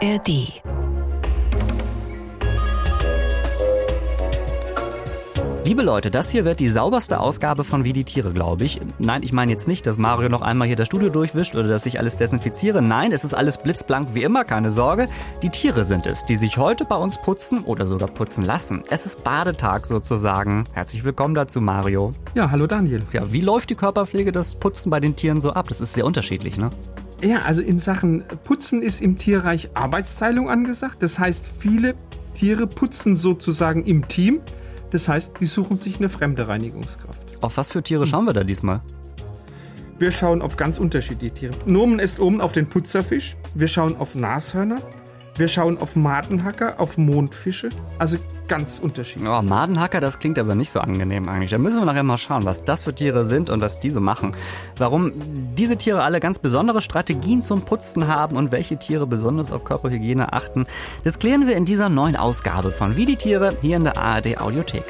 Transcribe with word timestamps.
ARD. 0.00 0.62
Liebe 5.64 5.82
Leute, 5.82 6.10
das 6.12 6.30
hier 6.30 6.44
wird 6.44 6.60
die 6.60 6.68
sauberste 6.68 7.18
Ausgabe 7.18 7.64
von 7.64 7.82
Wie 7.82 7.92
die 7.92 8.04
Tiere, 8.04 8.32
glaube 8.32 8.64
ich. 8.64 8.80
Nein, 8.98 9.24
ich 9.24 9.32
meine 9.32 9.50
jetzt 9.50 9.66
nicht, 9.66 9.86
dass 9.86 9.98
Mario 9.98 10.28
noch 10.28 10.40
einmal 10.42 10.68
hier 10.68 10.76
das 10.76 10.86
Studio 10.86 11.08
durchwischt 11.08 11.56
oder 11.56 11.66
dass 11.66 11.84
ich 11.84 11.98
alles 11.98 12.16
desinfiziere. 12.16 12.80
Nein, 12.80 13.10
es 13.10 13.24
ist 13.24 13.34
alles 13.34 13.58
blitzblank 13.58 14.14
wie 14.14 14.22
immer, 14.22 14.44
keine 14.44 14.70
Sorge. 14.70 15.08
Die 15.42 15.50
Tiere 15.50 15.84
sind 15.84 16.06
es, 16.06 16.24
die 16.24 16.36
sich 16.36 16.58
heute 16.58 16.84
bei 16.84 16.96
uns 16.96 17.18
putzen 17.20 17.64
oder 17.64 17.84
sogar 17.84 18.08
putzen 18.08 18.44
lassen. 18.44 18.84
Es 18.90 19.04
ist 19.04 19.24
Badetag 19.24 19.84
sozusagen. 19.84 20.64
Herzlich 20.74 21.02
willkommen 21.02 21.34
dazu, 21.34 21.60
Mario. 21.60 22.12
Ja, 22.36 22.52
hallo 22.52 22.68
Daniel. 22.68 23.02
Ja, 23.12 23.32
wie 23.32 23.40
läuft 23.40 23.70
die 23.70 23.74
Körperpflege, 23.74 24.30
das 24.30 24.54
Putzen 24.54 24.90
bei 24.90 25.00
den 25.00 25.16
Tieren 25.16 25.40
so 25.40 25.52
ab? 25.52 25.66
Das 25.68 25.80
ist 25.80 25.94
sehr 25.94 26.06
unterschiedlich, 26.06 26.56
ne? 26.56 26.70
Ja, 27.22 27.42
also 27.42 27.62
in 27.62 27.78
Sachen 27.78 28.24
Putzen 28.44 28.80
ist 28.80 29.00
im 29.00 29.16
Tierreich 29.16 29.70
Arbeitsteilung 29.74 30.48
angesagt. 30.48 31.02
Das 31.02 31.18
heißt, 31.18 31.44
viele 31.44 31.94
Tiere 32.34 32.66
putzen 32.66 33.16
sozusagen 33.16 33.84
im 33.84 34.06
Team. 34.06 34.40
Das 34.90 35.08
heißt, 35.08 35.32
die 35.40 35.46
suchen 35.46 35.76
sich 35.76 35.98
eine 35.98 36.08
fremde 36.08 36.46
Reinigungskraft. 36.46 37.42
Auf 37.42 37.56
was 37.56 37.72
für 37.72 37.82
Tiere 37.82 38.06
schauen 38.06 38.24
wir 38.24 38.32
da 38.32 38.44
diesmal? 38.44 38.80
Wir 39.98 40.12
schauen 40.12 40.42
auf 40.42 40.56
ganz 40.56 40.78
unterschiedliche 40.78 41.34
Tiere. 41.34 41.54
Nomen 41.66 41.98
ist 41.98 42.20
oben 42.20 42.40
auf 42.40 42.52
den 42.52 42.68
Putzerfisch. 42.68 43.34
Wir 43.54 43.66
schauen 43.66 43.96
auf 43.96 44.14
Nashörner. 44.14 44.80
Wir 45.38 45.46
schauen 45.46 45.78
auf 45.78 45.94
Madenhacker, 45.94 46.80
auf 46.80 46.98
Mondfische. 46.98 47.68
Also 48.00 48.18
ganz 48.48 48.80
unterschiedlich. 48.80 49.28
Oh, 49.28 49.40
Madenhacker, 49.40 50.00
das 50.00 50.18
klingt 50.18 50.36
aber 50.36 50.56
nicht 50.56 50.70
so 50.70 50.80
angenehm 50.80 51.28
eigentlich. 51.28 51.50
Da 51.52 51.58
müssen 51.58 51.80
wir 51.80 51.86
nachher 51.86 52.02
mal 52.02 52.18
schauen, 52.18 52.44
was 52.44 52.64
das 52.64 52.82
für 52.82 52.92
Tiere 52.92 53.24
sind 53.24 53.48
und 53.48 53.60
was 53.60 53.78
die 53.78 53.92
so 53.92 54.00
machen. 54.00 54.34
Warum 54.78 55.12
diese 55.56 55.76
Tiere 55.76 56.02
alle 56.02 56.18
ganz 56.18 56.40
besondere 56.40 56.82
Strategien 56.82 57.42
zum 57.42 57.62
Putzen 57.62 58.08
haben 58.08 58.36
und 58.36 58.50
welche 58.50 58.78
Tiere 58.78 59.06
besonders 59.06 59.52
auf 59.52 59.62
Körperhygiene 59.62 60.32
achten, 60.32 60.66
das 61.04 61.20
klären 61.20 61.46
wir 61.46 61.54
in 61.54 61.64
dieser 61.64 61.88
neuen 61.88 62.16
Ausgabe 62.16 62.72
von 62.72 62.96
Wie 62.96 63.04
die 63.04 63.16
Tiere 63.16 63.56
hier 63.60 63.76
in 63.76 63.84
der 63.84 63.96
ARD 63.96 64.40
Audiothek. 64.40 64.82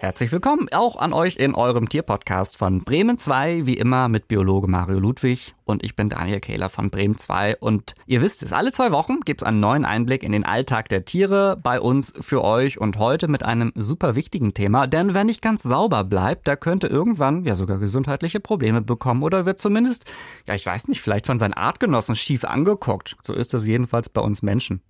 Herzlich 0.00 0.32
willkommen 0.32 0.68
auch 0.72 0.96
an 0.96 1.12
euch 1.12 1.36
in 1.36 1.54
eurem 1.54 1.90
Tierpodcast 1.90 2.56
von 2.56 2.84
Bremen 2.84 3.18
2, 3.18 3.66
wie 3.66 3.74
immer 3.74 4.08
mit 4.08 4.28
Biologe 4.28 4.66
Mario 4.66 4.98
Ludwig 4.98 5.52
und 5.70 5.82
ich 5.84 5.96
bin 5.96 6.08
Daniel 6.08 6.40
Kehler 6.40 6.68
von 6.68 6.90
Bremen 6.90 7.16
2 7.16 7.56
und 7.56 7.94
ihr 8.06 8.20
wisst 8.20 8.42
es, 8.42 8.52
alle 8.52 8.72
zwei 8.72 8.92
Wochen 8.92 9.20
gibt 9.20 9.42
es 9.42 9.46
einen 9.46 9.60
neuen 9.60 9.84
Einblick 9.84 10.22
in 10.22 10.32
den 10.32 10.44
Alltag 10.44 10.88
der 10.88 11.04
Tiere 11.04 11.58
bei 11.62 11.80
uns 11.80 12.12
für 12.20 12.44
euch 12.44 12.78
und 12.78 12.98
heute 12.98 13.28
mit 13.28 13.44
einem 13.44 13.72
super 13.74 14.14
wichtigen 14.16 14.54
Thema, 14.54 14.86
denn 14.86 15.14
wer 15.14 15.24
nicht 15.24 15.42
ganz 15.42 15.62
sauber 15.62 16.04
bleibt, 16.04 16.46
der 16.46 16.56
könnte 16.56 16.86
irgendwann 16.86 17.44
ja 17.44 17.54
sogar 17.54 17.78
gesundheitliche 17.78 18.40
Probleme 18.40 18.82
bekommen 18.82 19.22
oder 19.22 19.46
wird 19.46 19.58
zumindest, 19.58 20.04
ja 20.48 20.54
ich 20.54 20.66
weiß 20.66 20.88
nicht, 20.88 21.00
vielleicht 21.00 21.26
von 21.26 21.38
seinen 21.38 21.54
Artgenossen 21.54 22.14
schief 22.14 22.44
angeguckt. 22.44 23.16
So 23.22 23.32
ist 23.32 23.54
es 23.54 23.66
jedenfalls 23.66 24.08
bei 24.08 24.20
uns 24.20 24.42
Menschen. 24.42 24.82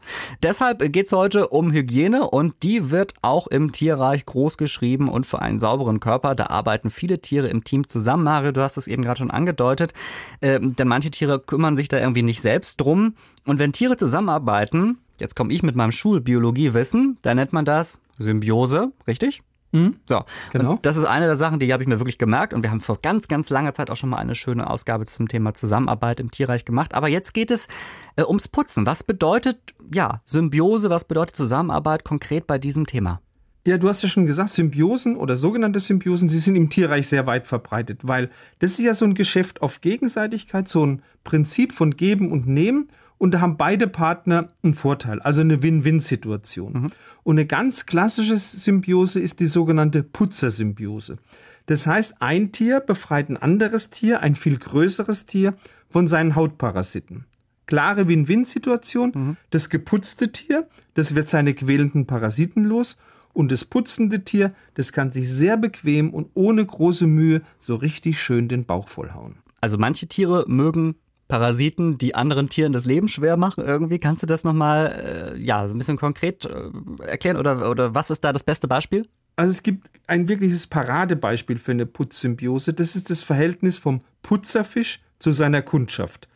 Deshalb 0.42 0.81
geht 0.92 1.06
es 1.06 1.12
heute 1.12 1.48
um 1.48 1.72
Hygiene 1.72 2.28
und 2.28 2.62
die 2.62 2.91
wird 2.91 3.15
auch 3.22 3.47
im 3.47 3.72
Tierreich 3.72 4.27
groß 4.27 4.56
geschrieben 4.56 5.09
und 5.09 5.27
für 5.27 5.42
einen 5.42 5.59
sauberen 5.59 6.00
Körper, 6.00 6.34
da 6.34 6.47
arbeiten 6.47 6.91
viele 6.91 7.20
Tiere 7.20 7.48
im 7.48 7.65
Team 7.65 7.87
zusammen. 7.87 8.25
Mario, 8.25 8.53
du 8.53 8.62
hast 8.62 8.77
es 8.77 8.87
eben 8.87 9.03
gerade 9.03 9.19
schon 9.19 9.31
angedeutet. 9.31 9.92
Ähm, 10.41 10.70
denn 10.79 10.89
manche 10.89 11.11
Tiere 11.11 11.41
kümmern 11.41 11.77
sich 11.77 11.89
da 11.89 11.99
irgendwie 11.99 12.23
nicht 12.23 12.41
selbst 12.41 12.81
drum. 12.81 13.15
Und 13.47 13.59
wenn 13.59 13.73
Tiere 13.73 13.97
zusammenarbeiten, 13.97 14.99
jetzt 15.19 15.37
komme 15.37 15.53
ich 15.53 15.62
mit 15.62 15.77
meinem 15.77 15.93
Schulbiologiewissen, 15.93 17.19
dann 17.23 17.37
nennt 17.37 17.53
man 17.53 17.65
das 17.65 18.01
Symbiose, 18.19 18.93
richtig? 19.07 19.43
Mhm. 19.73 19.97
So, 20.07 20.25
genau. 20.51 20.73
Und 20.73 20.87
das 20.87 20.97
ist 20.97 21.05
eine 21.05 21.27
der 21.27 21.37
Sachen, 21.37 21.61
die 21.61 21.73
habe 21.73 21.83
ich 21.83 21.89
mir 21.89 22.01
wirklich 22.01 22.19
gemerkt 22.19 22.55
und 22.55 22.62
wir 22.62 22.71
haben 22.71 22.81
vor 22.81 22.99
ganz, 23.01 23.29
ganz 23.29 23.51
langer 23.51 23.73
Zeit 23.73 23.91
auch 23.91 23.97
schon 23.97 24.11
mal 24.11 24.17
eine 24.17 24.35
schöne 24.35 24.69
Ausgabe 24.69 25.06
zum 25.06 25.28
Thema 25.28 25.55
Zusammenarbeit 25.55 26.19
im 26.19 26.31
Tierreich 26.31 26.65
gemacht. 26.65 26.94
Aber 26.94 27.09
jetzt 27.09 27.34
geht 27.34 27.50
es 27.50 27.69
äh, 28.17 28.23
ums 28.23 28.49
Putzen. 28.49 28.87
Was 28.87 29.05
bedeutet, 29.05 29.59
ja, 29.94 30.23
Symbiose, 30.25 30.91
was 30.91 31.05
bedeutet 31.05 31.37
Zusammenarbeit 31.37 32.05
konkret 32.05 32.47
bei 32.47 32.59
diesem 32.59 32.87
Thema? 32.87 33.21
Ja, 33.66 33.76
du 33.76 33.88
hast 33.88 34.03
ja 34.03 34.09
schon 34.09 34.26
gesagt, 34.26 34.50
Symbiosen 34.50 35.16
oder 35.16 35.37
sogenannte 35.37 35.81
Symbiosen, 35.81 36.28
sie 36.28 36.38
sind 36.38 36.56
im 36.56 36.71
Tierreich 36.71 37.09
sehr 37.09 37.26
weit 37.26 37.47
verbreitet, 37.47 38.00
weil 38.06 38.31
das 38.59 38.72
ist 38.72 38.81
ja 38.81 38.94
so 38.94 39.04
ein 39.04 39.15
Geschäft 39.15 39.60
auf 39.60 39.82
Gegenseitigkeit, 39.82 40.66
so 40.66 40.87
ein 40.87 41.03
Prinzip 41.25 41.72
von 41.72 41.91
Geben 41.91 42.32
und 42.32 42.47
Nehmen 42.47 42.88
und 43.19 43.32
da 43.32 43.43
haben 43.43 43.59
beide 43.59 43.87
Partner 43.87 44.49
einen 44.62 44.72
Vorteil, 44.72 45.20
also 45.20 45.43
eine 45.43 45.62
Win-Win-Situation. 45.62 46.72
Mhm. 46.72 46.87
Und 47.22 47.34
eine 47.34 47.44
ganz 47.44 47.84
klassische 47.84 48.38
Symbiose 48.38 49.20
ist 49.20 49.41
die 49.41 49.47
sogenannte 49.47 50.03
Putzersymbiose. 50.03 51.19
Das 51.66 51.87
heißt, 51.87 52.15
ein 52.20 52.53
Tier 52.53 52.81
befreit 52.81 53.28
ein 53.28 53.37
anderes 53.37 53.91
Tier, 53.91 54.20
ein 54.20 54.34
viel 54.34 54.56
größeres 54.56 55.26
Tier, 55.26 55.54
von 55.91 56.09
seinen 56.09 56.34
Hautparasiten. 56.34 57.26
Klare 57.66 58.09
Win-Win-Situation. 58.09 59.12
Mhm. 59.15 59.37
Das 59.50 59.69
geputzte 59.69 60.32
Tier, 60.32 60.66
das 60.94 61.15
wird 61.15 61.28
seine 61.28 61.53
quälenden 61.53 62.06
Parasiten 62.06 62.65
los 62.65 62.97
und 63.33 63.53
das 63.53 63.65
putzende 63.65 64.25
Tier, 64.25 64.53
das 64.75 64.93
kann 64.93 65.11
sich 65.11 65.29
sehr 65.31 65.57
bequem 65.57 66.13
und 66.13 66.31
ohne 66.35 66.65
große 66.65 67.07
Mühe 67.07 67.43
so 67.59 67.75
richtig 67.77 68.21
schön 68.21 68.49
den 68.49 68.65
Bauch 68.65 68.89
vollhauen. 68.89 69.37
Also 69.61 69.79
manche 69.79 70.07
Tiere 70.07 70.45
mögen 70.49 70.97
Parasiten, 71.29 71.97
die 71.97 72.15
anderen 72.15 72.49
Tieren 72.49 72.73
das 72.73 72.85
Leben 72.85 73.09
schwer 73.09 73.37
machen. 73.37 73.65
Irgendwie 73.65 73.99
kannst 73.99 74.23
du 74.23 74.27
das 74.27 74.45
nochmal, 74.45 75.35
äh, 75.37 75.39
ja, 75.39 75.67
so 75.69 75.75
ein 75.75 75.79
bisschen 75.79 75.97
konkret 75.97 76.45
äh, 76.45 76.71
erklären 77.07 77.37
oder, 77.37 77.71
oder 77.71 77.95
was 77.95 78.11
ist 78.11 78.25
da 78.25 78.33
das 78.33 78.43
beste 78.43 78.69
Beispiel? 78.69 79.07
Also 79.37 79.53
es 79.53 79.62
gibt 79.62 79.89
ein 80.07 80.29
wirkliches 80.29 80.67
Paradebeispiel 80.67 81.59
für 81.59 81.71
eine 81.71 81.87
Putzsymbiose. 81.87 82.75
Das 82.75 82.97
ist 82.97 83.11
das 83.11 83.23
Verhältnis 83.23 83.79
vom 83.79 84.01
Putzerfisch 84.23 85.01
zu 85.19 85.33
seiner 85.33 85.62
Kundschaft. 85.62 86.29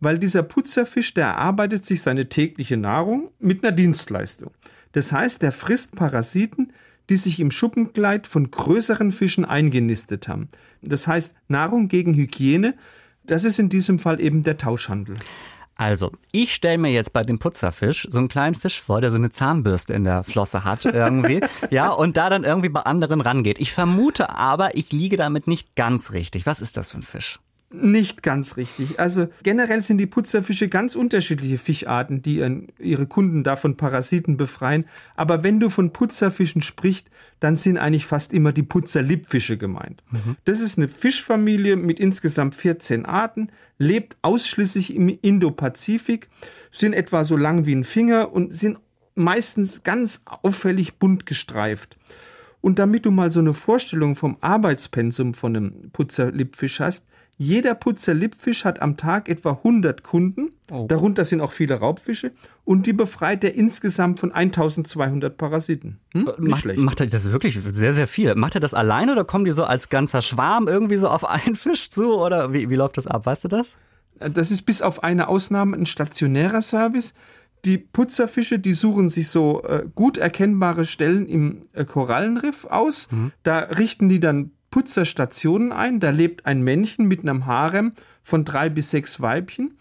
Weil 0.00 0.18
dieser 0.18 0.42
Putzerfisch, 0.42 1.14
der 1.14 1.26
erarbeitet 1.26 1.84
sich 1.84 2.02
seine 2.02 2.28
tägliche 2.28 2.76
Nahrung 2.76 3.30
mit 3.38 3.64
einer 3.64 3.72
Dienstleistung. 3.72 4.50
Das 4.92 5.12
heißt, 5.12 5.42
er 5.42 5.52
frisst 5.52 5.94
Parasiten, 5.94 6.72
die 7.08 7.16
sich 7.16 7.40
im 7.40 7.50
Schuppenkleid 7.50 8.26
von 8.26 8.50
größeren 8.50 9.12
Fischen 9.12 9.44
eingenistet 9.44 10.28
haben. 10.28 10.48
Das 10.82 11.06
heißt, 11.06 11.34
Nahrung 11.48 11.88
gegen 11.88 12.14
Hygiene, 12.14 12.74
das 13.24 13.44
ist 13.44 13.58
in 13.58 13.68
diesem 13.68 13.98
Fall 13.98 14.20
eben 14.20 14.42
der 14.42 14.56
Tauschhandel. 14.56 15.16
Also, 15.76 16.12
ich 16.30 16.54
stelle 16.54 16.76
mir 16.76 16.92
jetzt 16.92 17.14
bei 17.14 17.22
dem 17.22 17.38
Putzerfisch 17.38 18.06
so 18.10 18.18
einen 18.18 18.28
kleinen 18.28 18.54
Fisch 18.54 18.80
vor, 18.80 19.00
der 19.00 19.10
so 19.10 19.16
eine 19.16 19.30
Zahnbürste 19.30 19.94
in 19.94 20.04
der 20.04 20.24
Flosse 20.24 20.64
hat 20.64 20.84
irgendwie, 20.84 21.40
ja, 21.70 21.88
und 21.90 22.18
da 22.18 22.28
dann 22.28 22.44
irgendwie 22.44 22.68
bei 22.68 22.80
anderen 22.80 23.22
rangeht. 23.22 23.58
Ich 23.58 23.72
vermute 23.72 24.28
aber, 24.28 24.74
ich 24.76 24.92
liege 24.92 25.16
damit 25.16 25.46
nicht 25.46 25.74
ganz 25.76 26.12
richtig. 26.12 26.44
Was 26.44 26.60
ist 26.60 26.76
das 26.76 26.90
für 26.90 26.98
ein 26.98 27.02
Fisch? 27.02 27.40
Nicht 27.72 28.24
ganz 28.24 28.56
richtig. 28.56 28.98
Also 28.98 29.28
generell 29.44 29.80
sind 29.80 29.98
die 29.98 30.06
Putzerfische 30.06 30.68
ganz 30.68 30.96
unterschiedliche 30.96 31.56
Fischarten, 31.56 32.20
die 32.20 32.44
ihre 32.80 33.06
Kunden 33.06 33.44
davon 33.44 33.76
Parasiten 33.76 34.36
befreien. 34.36 34.86
Aber 35.14 35.44
wenn 35.44 35.60
du 35.60 35.70
von 35.70 35.92
Putzerfischen 35.92 36.62
sprichst, 36.62 37.10
dann 37.38 37.56
sind 37.56 37.78
eigentlich 37.78 38.06
fast 38.06 38.32
immer 38.32 38.52
die 38.52 38.64
Putzerlippfische 38.64 39.56
gemeint. 39.56 40.02
Mhm. 40.10 40.36
Das 40.46 40.60
ist 40.60 40.78
eine 40.78 40.88
Fischfamilie 40.88 41.76
mit 41.76 42.00
insgesamt 42.00 42.56
14 42.56 43.06
Arten, 43.06 43.50
lebt 43.78 44.16
ausschließlich 44.22 44.96
im 44.96 45.08
Indopazifik, 45.08 46.28
sind 46.72 46.92
etwa 46.92 47.22
so 47.22 47.36
lang 47.36 47.66
wie 47.66 47.76
ein 47.76 47.84
Finger 47.84 48.32
und 48.32 48.52
sind 48.52 48.80
meistens 49.14 49.84
ganz 49.84 50.22
auffällig 50.24 50.94
bunt 50.94 51.24
gestreift. 51.24 51.96
Und 52.60 52.78
damit 52.78 53.06
du 53.06 53.12
mal 53.12 53.30
so 53.30 53.40
eine 53.40 53.54
Vorstellung 53.54 54.16
vom 54.16 54.36
Arbeitspensum 54.40 55.34
von 55.34 55.56
einem 55.56 55.90
Putzerlippfisch 55.92 56.80
hast, 56.80 57.04
jeder 57.40 57.74
Putzer-Lippfisch 57.74 58.66
hat 58.66 58.82
am 58.82 58.98
Tag 58.98 59.30
etwa 59.30 59.52
100 59.52 60.02
Kunden, 60.02 60.50
oh. 60.70 60.84
darunter 60.86 61.24
sind 61.24 61.40
auch 61.40 61.52
viele 61.52 61.76
Raubfische, 61.76 62.32
und 62.66 62.84
die 62.84 62.92
befreit 62.92 63.42
er 63.44 63.54
insgesamt 63.54 64.20
von 64.20 64.30
1200 64.30 65.38
Parasiten. 65.38 66.00
Hm? 66.12 66.24
Nicht 66.24 66.38
macht, 66.38 66.60
schlecht. 66.60 66.80
Macht 66.80 67.00
er 67.00 67.06
das 67.06 67.32
wirklich 67.32 67.58
sehr, 67.70 67.94
sehr 67.94 68.08
viel? 68.08 68.34
Macht 68.34 68.56
er 68.56 68.60
das 68.60 68.74
alleine 68.74 69.12
oder 69.12 69.24
kommen 69.24 69.46
die 69.46 69.52
so 69.52 69.64
als 69.64 69.88
ganzer 69.88 70.20
Schwarm 70.20 70.68
irgendwie 70.68 70.98
so 70.98 71.08
auf 71.08 71.24
einen 71.24 71.56
Fisch 71.56 71.88
zu? 71.88 72.12
Oder 72.12 72.52
wie, 72.52 72.68
wie 72.68 72.74
läuft 72.74 72.98
das 72.98 73.06
ab? 73.06 73.24
Weißt 73.24 73.44
du 73.44 73.48
das? 73.48 73.70
Das 74.18 74.50
ist 74.50 74.66
bis 74.66 74.82
auf 74.82 75.02
eine 75.02 75.28
Ausnahme 75.28 75.78
ein 75.78 75.86
stationärer 75.86 76.60
Service. 76.60 77.14
Die 77.64 77.78
Putzerfische, 77.78 78.58
die 78.58 78.74
suchen 78.74 79.08
sich 79.08 79.30
so 79.30 79.62
äh, 79.62 79.86
gut 79.94 80.18
erkennbare 80.18 80.84
Stellen 80.84 81.26
im 81.26 81.62
äh, 81.72 81.86
Korallenriff 81.86 82.66
aus. 82.66 83.08
Mhm. 83.10 83.32
Da 83.44 83.60
richten 83.60 84.10
die 84.10 84.20
dann 84.20 84.50
Putzerstationen 84.70 85.72
ein. 85.72 86.00
Da 86.00 86.10
lebt 86.10 86.46
ein 86.46 86.62
Männchen 86.62 87.06
mit 87.06 87.20
einem 87.20 87.46
Harem 87.46 87.92
von 88.22 88.44
drei 88.44 88.68
bis 88.68 88.90
sechs 88.90 89.20
Weibchen. 89.20 89.76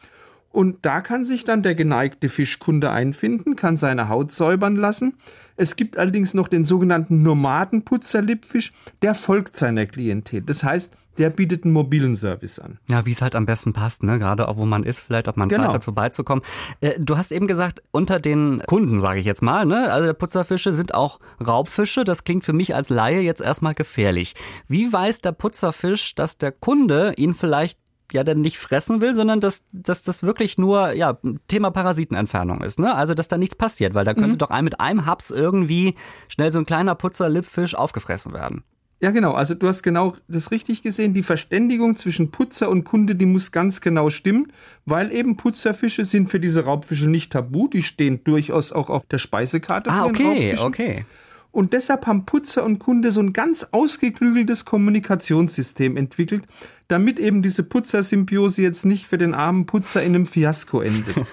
Und 0.51 0.77
da 0.81 1.01
kann 1.01 1.24
sich 1.24 1.44
dann 1.44 1.62
der 1.62 1.75
geneigte 1.75 2.27
Fischkunde 2.27 2.89
einfinden, 2.89 3.56
kann 3.56 3.77
seine 3.77 4.09
Haut 4.09 4.31
säubern 4.31 4.75
lassen. 4.75 5.13
Es 5.57 5.75
gibt 5.75 5.97
allerdings 5.97 6.33
noch 6.33 6.47
den 6.47 6.65
sogenannten 6.65 7.21
Nomadenputzerlippfisch, 7.21 8.74
der 9.03 9.13
folgt 9.13 9.56
seiner 9.56 9.86
Klientel. 9.86 10.41
Das 10.41 10.63
heißt, 10.63 10.94
der 11.19 11.30
bietet 11.30 11.66
einen 11.66 11.74
mobilen 11.74 12.16
Service 12.16 12.60
an. 12.60 12.80
Ja, 12.89 13.06
wie 13.06 13.12
es 13.12 13.21
halt 13.21 13.36
am 13.36 13.45
besten 13.45 13.74
passt, 13.74 14.04
ne? 14.04 14.18
Gerade 14.18 14.48
auch 14.48 14.57
wo 14.57 14.66
man 14.66 14.83
ist, 14.83 15.00
vielleicht 15.00 15.27
ob 15.27 15.38
man 15.38 15.50
genau. 15.50 15.66
Zeit 15.66 15.74
hat, 15.74 15.83
vorbeizukommen. 15.83 16.44
Äh, 16.80 16.94
du 16.98 17.18
hast 17.18 17.31
eben 17.31 17.45
gesagt, 17.48 17.83
unter 17.92 18.19
den 18.19 18.63
Kunden, 18.66 19.01
sage 19.01 19.19
ich 19.19 19.25
jetzt 19.25 19.42
mal, 19.42 19.66
ne? 19.66 19.92
Also 19.92 20.13
Putzerfische 20.13 20.74
sind 20.74 20.95
auch 20.95 21.19
Raubfische. 21.45 22.06
Das 22.06 22.24
klingt 22.24 22.45
für 22.45 22.54
mich 22.54 22.74
als 22.74 22.89
Laie 22.89 23.19
jetzt 23.19 23.42
erstmal 23.42 23.74
gefährlich. 23.74 24.33
Wie 24.68 24.92
weiß 24.92 25.19
der 25.19 25.33
Putzerfisch, 25.33 26.16
dass 26.16 26.38
der 26.38 26.54
Kunde 26.54 27.13
ihn 27.18 27.33
vielleicht 27.33 27.77
ja 28.12 28.24
dann 28.24 28.42
nicht 28.42 28.57
fressen 28.57 29.01
will, 29.01 29.13
sondern 29.13 29.39
dass, 29.39 29.63
dass 29.72 30.04
das 30.04 30.24
wirklich 30.24 30.57
nur 30.57 30.94
ja, 30.94 31.19
Thema 31.48 31.69
Parasitenentfernung 31.69 32.62
ist. 32.62 32.80
Ne? 32.80 32.95
Also 32.95 33.13
dass 33.13 33.27
da 33.27 33.38
nichts 33.38 33.56
passiert, 33.56 33.94
weil 33.94 34.06
da 34.06 34.13
könnte 34.13 34.31
mhm. 34.31 34.38
doch 34.38 34.50
ein, 34.50 34.63
mit 34.63 34.80
einem 34.80 35.06
Haps 35.06 35.31
irgendwie 35.31 35.95
schnell 36.27 36.51
so 36.51 36.60
ein 36.60 36.65
kleiner 36.65 36.95
Putzer-Lippfisch 36.95 37.75
aufgefressen 37.75 38.33
werden. 38.33 38.63
Ja, 39.01 39.12
genau. 39.12 39.31
Also 39.31 39.56
du 39.56 39.68
hast 39.68 39.81
genau 39.81 40.16
das 40.28 40.51
richtig 40.51 40.84
gesehen. 40.84 41.13
Die 41.13 41.24
Verständigung 41.24 41.96
zwischen 41.96 42.31
Putzer 42.31 42.69
und 42.69 42.84
Kunde, 42.84 43.16
die 43.16 43.25
muss 43.25 43.51
ganz 43.51 43.80
genau 43.80 44.10
stimmen, 44.10 44.51
weil 44.86 45.13
eben 45.13 45.38
Putzerfische 45.38 46.04
sind 46.04 46.28
für 46.28 46.40
diese 46.40 46.66
Raubfische 46.66 47.10
nicht 47.10 47.31
tabu. 47.31 47.69
Die 47.69 47.81
stehen 47.81 48.24
durchaus 48.25 48.74
auch 48.74 48.90
auf 48.90 49.06
der 49.06 49.18
Speisekarte 49.18 49.90
ah, 49.90 50.04
von 50.04 50.10
okay, 50.10 50.57
okay. 50.60 51.06
Und 51.51 51.74
deshalb 51.74 52.06
haben 52.06 52.25
Putzer 52.25 52.63
und 52.63 52.78
Kunde 52.80 53.12
so 53.12 53.22
ein 53.22 53.34
ganz 53.34 53.68
ausgeklügeltes 53.72 54.66
Kommunikationssystem 54.66 55.98
entwickelt, 55.98 56.44
damit 56.88 57.19
eben 57.19 57.42
diese 57.42 57.63
Putzersymbiose 57.63 58.62
jetzt 58.62 58.86
nicht 58.86 59.07
für 59.07 59.18
den 59.18 59.34
armen 59.34 59.66
Putzer 59.66 60.04
in 60.04 60.13
einem 60.13 60.25
Fiasko 60.25 60.81
endet. 60.81 61.16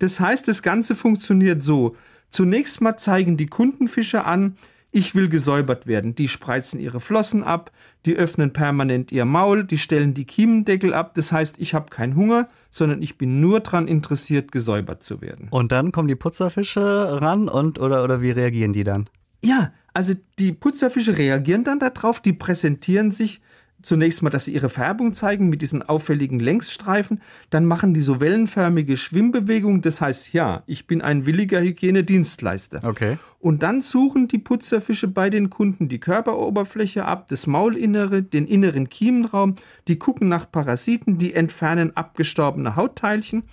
Das 0.00 0.20
heißt, 0.20 0.46
das 0.46 0.62
Ganze 0.62 0.94
funktioniert 0.94 1.60
so. 1.60 1.96
Zunächst 2.30 2.80
mal 2.80 2.96
zeigen 2.96 3.36
die 3.36 3.48
Kundenfischer 3.48 4.26
an, 4.26 4.54
ich 4.90 5.14
will 5.14 5.28
gesäubert 5.28 5.86
werden. 5.86 6.14
Die 6.14 6.28
spreizen 6.28 6.80
ihre 6.80 7.00
Flossen 7.00 7.44
ab, 7.44 7.70
die 8.06 8.16
öffnen 8.16 8.52
permanent 8.52 9.12
ihr 9.12 9.24
Maul, 9.24 9.64
die 9.64 9.78
stellen 9.78 10.14
die 10.14 10.24
Kiemendeckel 10.24 10.94
ab. 10.94 11.14
Das 11.14 11.30
heißt, 11.30 11.56
ich 11.58 11.74
habe 11.74 11.90
keinen 11.90 12.16
Hunger, 12.16 12.48
sondern 12.70 13.02
ich 13.02 13.18
bin 13.18 13.40
nur 13.40 13.60
daran 13.60 13.86
interessiert, 13.86 14.50
gesäubert 14.50 15.02
zu 15.02 15.20
werden. 15.20 15.48
Und 15.50 15.72
dann 15.72 15.92
kommen 15.92 16.08
die 16.08 16.16
Putzerfische 16.16 17.20
ran 17.20 17.48
und 17.48 17.78
oder, 17.78 18.02
oder 18.02 18.22
wie 18.22 18.30
reagieren 18.30 18.72
die 18.72 18.84
dann? 18.84 19.10
Ja, 19.44 19.72
also 19.92 20.14
die 20.38 20.52
Putzerfische 20.52 21.16
reagieren 21.16 21.64
dann 21.64 21.78
darauf, 21.78 22.20
die 22.20 22.32
präsentieren 22.32 23.10
sich 23.10 23.40
zunächst 23.82 24.22
mal, 24.22 24.30
dass 24.30 24.46
sie 24.46 24.54
ihre 24.54 24.68
Färbung 24.68 25.12
zeigen 25.12 25.48
mit 25.48 25.62
diesen 25.62 25.82
auffälligen 25.82 26.40
Längsstreifen, 26.40 27.20
dann 27.50 27.64
machen 27.64 27.94
die 27.94 28.00
so 28.00 28.20
wellenförmige 28.20 28.96
Schwimmbewegungen, 28.96 29.82
das 29.82 30.00
heißt, 30.00 30.32
ja, 30.32 30.62
ich 30.66 30.86
bin 30.86 31.00
ein 31.02 31.26
williger 31.26 31.60
Hygienedienstleister. 31.60 32.82
Okay. 32.84 33.18
Und 33.38 33.62
dann 33.62 33.82
suchen 33.82 34.26
die 34.28 34.38
Putzerfische 34.38 35.08
bei 35.08 35.30
den 35.30 35.48
Kunden 35.48 35.88
die 35.88 36.00
Körperoberfläche 36.00 37.04
ab, 37.04 37.28
das 37.28 37.46
Maulinnere, 37.46 38.22
den 38.22 38.46
inneren 38.46 38.88
Kiemenraum, 38.88 39.54
die 39.86 39.98
gucken 39.98 40.28
nach 40.28 40.50
Parasiten, 40.50 41.18
die 41.18 41.34
entfernen 41.34 41.96
abgestorbene 41.96 42.74
Hautteilchen 42.74 43.44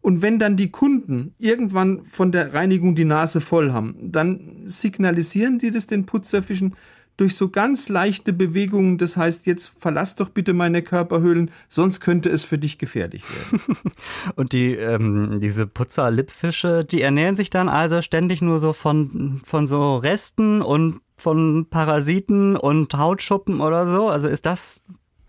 und 0.00 0.22
wenn 0.22 0.38
dann 0.38 0.56
die 0.56 0.70
Kunden 0.70 1.34
irgendwann 1.38 2.04
von 2.04 2.32
der 2.32 2.54
Reinigung 2.54 2.94
die 2.94 3.04
Nase 3.04 3.40
voll 3.40 3.72
haben, 3.72 3.96
dann 4.00 4.62
signalisieren 4.64 5.58
die 5.58 5.70
das 5.70 5.86
den 5.86 6.06
Putzerfischen 6.06 6.74
durch 7.18 7.36
so 7.36 7.50
ganz 7.50 7.88
leichte 7.90 8.32
Bewegungen. 8.32 8.96
Das 8.96 9.16
heißt, 9.16 9.46
jetzt 9.46 9.74
verlass 9.76 10.16
doch 10.16 10.30
bitte 10.30 10.54
meine 10.54 10.82
Körperhöhlen, 10.82 11.50
sonst 11.68 12.00
könnte 12.00 12.30
es 12.30 12.44
für 12.44 12.56
dich 12.58 12.78
gefährlich 12.78 13.24
werden. 13.28 13.76
Und 14.36 14.52
die, 14.52 14.74
ähm, 14.74 15.40
diese 15.40 15.66
Putzer-Lippfische, 15.66 16.84
die 16.84 17.02
ernähren 17.02 17.36
sich 17.36 17.50
dann 17.50 17.68
also 17.68 18.00
ständig 18.00 18.40
nur 18.40 18.58
so 18.58 18.72
von, 18.72 19.42
von 19.44 19.66
so 19.66 19.96
Resten 19.96 20.62
und 20.62 21.00
von 21.16 21.66
Parasiten 21.68 22.56
und 22.56 22.94
Hautschuppen 22.94 23.60
oder 23.60 23.88
so? 23.88 24.08
Also 24.08 24.28
ist 24.28 24.46
das 24.46 24.84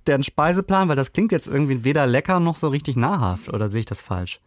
deren 0.06 0.24
Speiseplan? 0.24 0.88
Weil 0.88 0.96
das 0.96 1.12
klingt 1.12 1.32
jetzt 1.32 1.48
irgendwie 1.48 1.84
weder 1.84 2.06
lecker 2.06 2.40
noch 2.40 2.56
so 2.56 2.68
richtig 2.68 2.96
nahrhaft. 2.96 3.52
Oder 3.52 3.72
sehe 3.72 3.80
ich 3.80 3.88
das 3.88 4.00
falsch? 4.00 4.40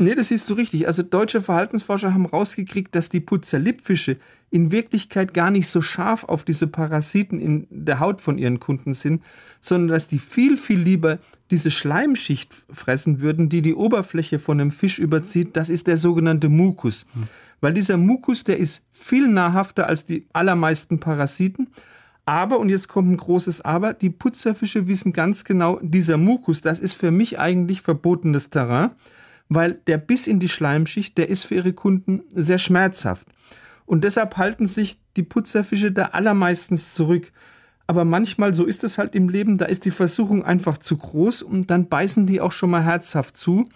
Nee, 0.00 0.14
das 0.14 0.28
siehst 0.28 0.48
du 0.48 0.54
richtig. 0.54 0.86
Also 0.86 1.02
deutsche 1.02 1.40
Verhaltensforscher 1.40 2.14
haben 2.14 2.26
rausgekriegt, 2.26 2.94
dass 2.94 3.08
die 3.08 3.18
Putzerlippfische 3.18 4.16
in 4.48 4.70
Wirklichkeit 4.70 5.34
gar 5.34 5.50
nicht 5.50 5.66
so 5.66 5.82
scharf 5.82 6.22
auf 6.22 6.44
diese 6.44 6.68
Parasiten 6.68 7.40
in 7.40 7.66
der 7.68 7.98
Haut 7.98 8.20
von 8.20 8.38
ihren 8.38 8.60
Kunden 8.60 8.94
sind, 8.94 9.24
sondern 9.60 9.88
dass 9.88 10.06
die 10.06 10.20
viel, 10.20 10.56
viel 10.56 10.78
lieber 10.78 11.16
diese 11.50 11.72
Schleimschicht 11.72 12.54
fressen 12.70 13.20
würden, 13.20 13.48
die 13.48 13.60
die 13.60 13.74
Oberfläche 13.74 14.38
von 14.38 14.60
einem 14.60 14.70
Fisch 14.70 15.00
überzieht. 15.00 15.56
Das 15.56 15.68
ist 15.68 15.88
der 15.88 15.96
sogenannte 15.96 16.48
Mukus. 16.48 17.04
Hm. 17.14 17.24
Weil 17.60 17.74
dieser 17.74 17.96
Mukus, 17.96 18.44
der 18.44 18.58
ist 18.58 18.84
viel 18.90 19.26
nahrhafter 19.26 19.88
als 19.88 20.06
die 20.06 20.26
allermeisten 20.32 21.00
Parasiten. 21.00 21.70
Aber, 22.24 22.60
und 22.60 22.68
jetzt 22.68 22.86
kommt 22.86 23.10
ein 23.10 23.16
großes 23.16 23.62
Aber, 23.62 23.94
die 23.94 24.10
Putzerfische 24.10 24.86
wissen 24.86 25.12
ganz 25.12 25.42
genau, 25.42 25.80
dieser 25.82 26.18
Mukus, 26.18 26.60
das 26.60 26.78
ist 26.78 26.94
für 26.94 27.10
mich 27.10 27.40
eigentlich 27.40 27.82
verbotenes 27.82 28.50
Terrain 28.50 28.92
weil 29.48 29.74
der 29.86 29.98
Biss 29.98 30.26
in 30.26 30.38
die 30.38 30.48
Schleimschicht, 30.48 31.18
der 31.18 31.28
ist 31.28 31.44
für 31.44 31.56
ihre 31.56 31.72
Kunden 31.72 32.22
sehr 32.34 32.58
schmerzhaft. 32.58 33.26
Und 33.86 34.04
deshalb 34.04 34.36
halten 34.36 34.66
sich 34.66 35.00
die 35.16 35.22
Putzerfische 35.22 35.92
da 35.92 36.06
allermeistens 36.06 36.92
zurück. 36.94 37.32
Aber 37.86 38.04
manchmal, 38.04 38.52
so 38.52 38.66
ist 38.66 38.84
es 38.84 38.98
halt 38.98 39.14
im 39.14 39.30
Leben, 39.30 39.56
da 39.56 39.64
ist 39.64 39.86
die 39.86 39.90
Versuchung 39.90 40.44
einfach 40.44 40.76
zu 40.76 40.98
groß 40.98 41.42
und 41.42 41.70
dann 41.70 41.88
beißen 41.88 42.26
die 42.26 42.42
auch 42.42 42.52
schon 42.52 42.70
mal 42.70 42.84
herzhaft 42.84 43.38
zu. 43.38 43.66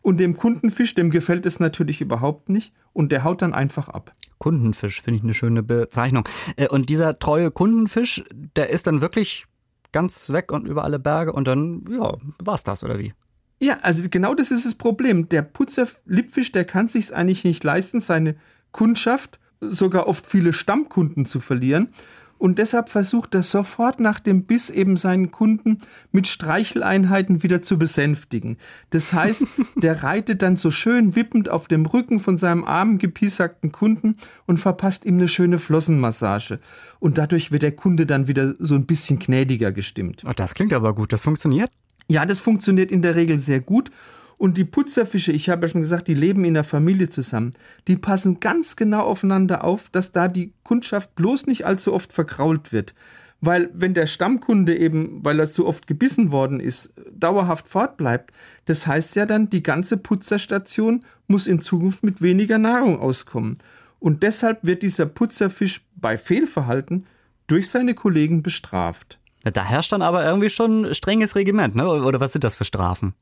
Und 0.00 0.18
dem 0.18 0.34
Kundenfisch, 0.34 0.94
dem 0.94 1.10
gefällt 1.10 1.44
es 1.44 1.60
natürlich 1.60 2.00
überhaupt 2.00 2.48
nicht 2.48 2.72
und 2.94 3.12
der 3.12 3.22
haut 3.22 3.42
dann 3.42 3.52
einfach 3.52 3.90
ab. 3.90 4.12
Kundenfisch 4.38 5.02
finde 5.02 5.18
ich 5.18 5.24
eine 5.24 5.34
schöne 5.34 5.62
Bezeichnung. 5.62 6.26
Äh, 6.56 6.68
und 6.68 6.88
dieser 6.88 7.18
treue 7.18 7.50
Kundenfisch, 7.50 8.24
der 8.32 8.70
ist 8.70 8.86
dann 8.86 9.02
wirklich 9.02 9.44
ganz 9.92 10.30
weg 10.30 10.52
und 10.52 10.66
über 10.66 10.84
alle 10.84 10.98
Berge 10.98 11.34
und 11.34 11.46
dann, 11.46 11.84
ja, 11.90 12.16
war's 12.42 12.64
das 12.64 12.82
oder 12.82 12.98
wie? 12.98 13.12
Ja, 13.60 13.78
also 13.82 14.02
genau 14.10 14.34
das 14.34 14.50
ist 14.50 14.64
das 14.64 14.74
Problem. 14.74 15.28
Der 15.28 15.42
Putzer 15.42 15.86
Lippfisch, 16.06 16.50
der 16.50 16.64
kann 16.64 16.88
sich 16.88 17.14
eigentlich 17.14 17.44
nicht 17.44 17.62
leisten, 17.62 18.00
seine 18.00 18.36
Kundschaft, 18.72 19.38
sogar 19.60 20.06
oft 20.08 20.26
viele 20.26 20.54
Stammkunden 20.54 21.26
zu 21.26 21.40
verlieren. 21.40 21.92
Und 22.38 22.58
deshalb 22.58 22.88
versucht 22.88 23.34
er 23.34 23.42
sofort 23.42 24.00
nach 24.00 24.18
dem 24.18 24.44
Biss 24.44 24.70
eben 24.70 24.96
seinen 24.96 25.30
Kunden 25.30 25.76
mit 26.10 26.26
Streicheleinheiten 26.26 27.42
wieder 27.42 27.60
zu 27.60 27.78
besänftigen. 27.78 28.56
Das 28.88 29.12
heißt, 29.12 29.46
der 29.76 30.02
reitet 30.02 30.40
dann 30.40 30.56
so 30.56 30.70
schön 30.70 31.14
wippend 31.14 31.50
auf 31.50 31.68
dem 31.68 31.84
Rücken 31.84 32.18
von 32.18 32.38
seinem 32.38 32.64
armen, 32.64 32.96
gepiesakten 32.96 33.72
Kunden 33.72 34.16
und 34.46 34.56
verpasst 34.56 35.04
ihm 35.04 35.16
eine 35.16 35.28
schöne 35.28 35.58
Flossenmassage. 35.58 36.60
Und 36.98 37.18
dadurch 37.18 37.52
wird 37.52 37.62
der 37.62 37.72
Kunde 37.72 38.06
dann 38.06 38.26
wieder 38.26 38.54
so 38.58 38.74
ein 38.74 38.86
bisschen 38.86 39.18
gnädiger 39.18 39.70
gestimmt. 39.70 40.22
Oh, 40.26 40.32
das 40.34 40.54
klingt 40.54 40.72
aber 40.72 40.94
gut. 40.94 41.12
Das 41.12 41.24
funktioniert? 41.24 41.70
Ja, 42.10 42.26
das 42.26 42.40
funktioniert 42.40 42.90
in 42.90 43.02
der 43.02 43.14
Regel 43.14 43.38
sehr 43.38 43.60
gut. 43.60 43.92
Und 44.36 44.56
die 44.56 44.64
Putzerfische, 44.64 45.30
ich 45.30 45.48
habe 45.48 45.66
ja 45.66 45.70
schon 45.70 45.82
gesagt, 45.82 46.08
die 46.08 46.14
leben 46.14 46.44
in 46.44 46.54
der 46.54 46.64
Familie 46.64 47.08
zusammen. 47.08 47.52
Die 47.86 47.94
passen 47.94 48.40
ganz 48.40 48.74
genau 48.74 49.02
aufeinander 49.02 49.62
auf, 49.62 49.90
dass 49.90 50.10
da 50.10 50.26
die 50.26 50.52
Kundschaft 50.64 51.14
bloß 51.14 51.46
nicht 51.46 51.66
allzu 51.66 51.92
oft 51.92 52.12
verkrault 52.12 52.72
wird. 52.72 52.96
Weil 53.40 53.70
wenn 53.74 53.94
der 53.94 54.06
Stammkunde 54.06 54.76
eben, 54.76 55.24
weil 55.24 55.38
er 55.38 55.46
zu 55.46 55.68
oft 55.68 55.86
gebissen 55.86 56.32
worden 56.32 56.58
ist, 56.58 56.94
dauerhaft 57.12 57.68
fortbleibt, 57.68 58.32
das 58.64 58.88
heißt 58.88 59.14
ja 59.14 59.24
dann, 59.24 59.48
die 59.48 59.62
ganze 59.62 59.96
Putzerstation 59.96 61.04
muss 61.28 61.46
in 61.46 61.60
Zukunft 61.60 62.02
mit 62.02 62.22
weniger 62.22 62.58
Nahrung 62.58 62.98
auskommen. 62.98 63.56
Und 64.00 64.24
deshalb 64.24 64.64
wird 64.64 64.82
dieser 64.82 65.06
Putzerfisch 65.06 65.86
bei 65.94 66.18
Fehlverhalten 66.18 67.06
durch 67.46 67.70
seine 67.70 67.94
Kollegen 67.94 68.42
bestraft. 68.42 69.19
Da 69.42 69.64
herrscht 69.64 69.92
dann 69.92 70.02
aber 70.02 70.24
irgendwie 70.24 70.50
schon 70.50 70.92
strenges 70.94 71.34
Regiment, 71.34 71.74
ne? 71.74 71.88
Oder 71.88 72.20
was 72.20 72.32
sind 72.32 72.44
das 72.44 72.54
für 72.54 72.64
Strafen? 72.64 73.14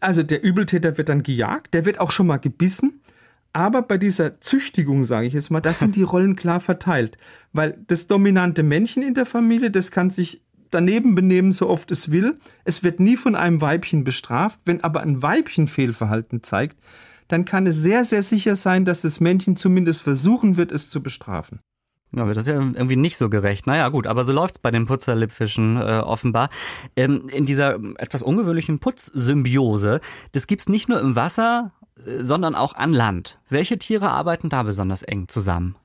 Also 0.00 0.22
der 0.22 0.42
Übeltäter 0.42 0.96
wird 0.98 1.08
dann 1.08 1.22
gejagt, 1.22 1.74
der 1.74 1.84
wird 1.84 2.00
auch 2.00 2.10
schon 2.10 2.26
mal 2.26 2.38
gebissen. 2.38 3.00
Aber 3.52 3.82
bei 3.82 3.96
dieser 3.96 4.40
Züchtigung, 4.40 5.04
sage 5.04 5.26
ich 5.26 5.32
jetzt 5.32 5.50
mal, 5.50 5.60
da 5.60 5.72
sind 5.72 5.96
die 5.96 6.02
Rollen 6.02 6.36
klar 6.36 6.60
verteilt. 6.60 7.16
Weil 7.52 7.78
das 7.86 8.06
dominante 8.06 8.62
Männchen 8.62 9.02
in 9.02 9.14
der 9.14 9.24
Familie, 9.24 9.70
das 9.70 9.90
kann 9.90 10.10
sich 10.10 10.42
daneben 10.70 11.14
benehmen, 11.14 11.52
so 11.52 11.68
oft 11.68 11.90
es 11.90 12.10
will. 12.10 12.38
Es 12.64 12.82
wird 12.82 13.00
nie 13.00 13.16
von 13.16 13.34
einem 13.34 13.60
Weibchen 13.62 14.04
bestraft. 14.04 14.60
Wenn 14.66 14.84
aber 14.84 15.00
ein 15.00 15.22
Weibchen 15.22 15.68
Fehlverhalten 15.68 16.42
zeigt, 16.42 16.76
dann 17.28 17.44
kann 17.44 17.66
es 17.66 17.76
sehr, 17.76 18.04
sehr 18.04 18.22
sicher 18.22 18.56
sein, 18.56 18.84
dass 18.84 19.02
das 19.02 19.20
Männchen 19.20 19.56
zumindest 19.56 20.02
versuchen 20.02 20.56
wird, 20.56 20.70
es 20.70 20.90
zu 20.90 21.02
bestrafen. 21.02 21.60
Ja, 22.12 22.24
das 22.24 22.38
ist 22.38 22.48
ja 22.48 22.54
irgendwie 22.54 22.96
nicht 22.96 23.16
so 23.16 23.28
gerecht. 23.28 23.66
Naja, 23.66 23.88
gut, 23.88 24.06
aber 24.06 24.24
so 24.24 24.32
läuft's 24.32 24.58
bei 24.58 24.70
den 24.70 24.86
Putzerlippfischen 24.86 25.76
äh, 25.76 26.00
offenbar. 26.04 26.48
Ähm, 26.96 27.28
in 27.28 27.46
dieser 27.46 27.78
etwas 27.98 28.22
ungewöhnlichen 28.22 28.78
Putzsymbiose, 28.78 30.00
das 30.32 30.46
gibt's 30.46 30.68
nicht 30.68 30.88
nur 30.88 31.00
im 31.00 31.16
Wasser, 31.16 31.72
äh, 31.98 32.22
sondern 32.22 32.54
auch 32.54 32.74
an 32.74 32.92
Land. 32.92 33.38
Welche 33.50 33.78
Tiere 33.78 34.10
arbeiten 34.10 34.48
da 34.48 34.62
besonders 34.62 35.02
eng 35.02 35.28
zusammen? 35.28 35.76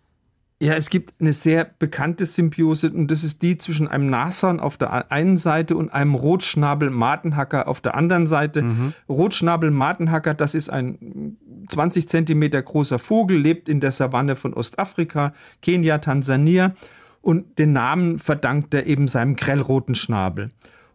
Ja, 0.62 0.76
es 0.76 0.92
gibt 0.92 1.20
eine 1.20 1.34
sehr 1.34 1.66
bekannte 1.80 2.28
Symbiose 2.28 2.92
und 2.92 3.10
das 3.10 3.24
ist 3.24 3.42
die 3.42 3.58
zwischen 3.58 3.88
einem 3.88 4.12
Nashorn 4.12 4.60
auf 4.60 4.78
der 4.78 5.12
einen 5.12 5.36
Seite 5.36 5.76
und 5.76 5.90
einem 5.92 6.14
Rotschnabel-Matenhacker 6.14 7.68
auf 7.68 7.82
der 7.82 7.96
anderen 7.96 8.28
Seite. 8.28 8.62
Mhm. 8.62 8.94
Rotschnabel-Matenhacker, 9.10 10.36
das 10.36 10.54
ist 10.54 10.70
ein 10.70 11.36
20 11.68 12.08
Zentimeter 12.08 12.62
großer 12.62 13.00
Vogel, 13.00 13.40
lebt 13.40 13.70
in 13.70 13.80
der 13.80 13.92
Savanne 13.92 14.36
von 14.36 14.54
Ostafrika, 14.54 15.34
Kenia, 15.64 15.98
Tansania 15.98 16.76
und 17.24 17.58
den 17.58 17.74
Namen 17.74 18.20
verdankt 18.20 18.76
er 18.76 18.86
eben 18.86 19.08
seinem 19.08 19.36
grellroten 19.36 19.96
Schnabel. 19.96 20.50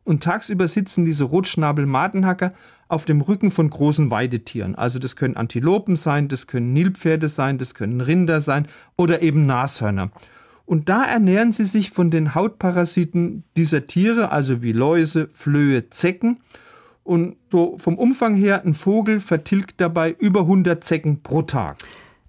Und 0.05 0.23
tagsüber 0.23 0.69
sitzen 0.69 1.05
diese 1.05 1.25
Rotschnabel-Matenhacker 1.25 2.51
auf 2.89 3.05
dem 3.05 3.21
Rücken 3.21 3.51
von 3.51 3.69
großen 3.71 4.11
Weidetieren. 4.11 4.75
Also 4.75 4.99
das 4.99 5.17
können 5.17 5.37
Antilopen 5.37 5.97
sein, 5.97 6.29
das 6.29 6.47
können 6.47 6.73
Nilpferde 6.73 7.29
sein, 7.29 7.59
das 7.59 7.75
können 7.75 8.01
Rinder 8.01 8.41
sein 8.41 8.69
oder 8.97 9.23
eben 9.23 9.47
Nashörner. 9.47 10.11
Und 10.65 10.89
da 10.89 11.05
ernähren 11.05 11.53
sie 11.53 11.65
sich 11.65 11.91
von 11.91 12.11
den 12.11 12.35
Hautparasiten 12.35 13.45
dieser 13.57 13.87
Tiere, 13.87 14.31
also 14.33 14.63
wie 14.63 14.73
Läuse, 14.73 15.29
Flöhe, 15.33 15.91
Zecken. 15.91 16.41
Und 17.05 17.37
so 17.53 17.79
vom 17.79 17.97
Umfang 17.99 18.35
her, 18.35 18.65
ein 18.65 18.75
Vogel 18.75 19.21
vertilgt 19.21 19.81
dabei 19.81 20.17
über 20.19 20.41
100 20.41 20.83
Zecken 20.83 21.23
pro 21.23 21.43
Tag. 21.43 21.79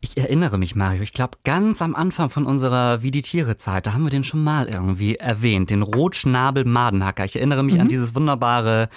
Ich 0.02 0.16
erinnere 0.16 0.60
mich, 0.60 0.76
Mario, 0.76 1.02
ich 1.02 1.14
glaube, 1.14 1.40
ganz 1.44 1.82
am 1.82 1.96
Anfang 1.96 2.30
von 2.30 2.46
unserer 2.46 3.02
Wie 3.02 3.10
die 3.10 3.24
Tiere 3.24 3.58
Zeit, 3.58 3.88
da 3.88 3.94
haben 3.94 4.04
wir 4.04 4.12
den 4.12 4.24
schon 4.24 4.44
mal 4.44 4.68
irgendwie 4.72 5.16
erwähnt, 5.16 5.72
den 5.72 5.82
Rotschnabel-Madenhacker. 5.82 7.26
Ich 7.26 7.36
erinnere 7.36 7.64
mich 7.64 7.76
mhm. 7.76 7.82
an 7.82 7.88
dieses 7.88 8.14
wunderbare 8.14 8.90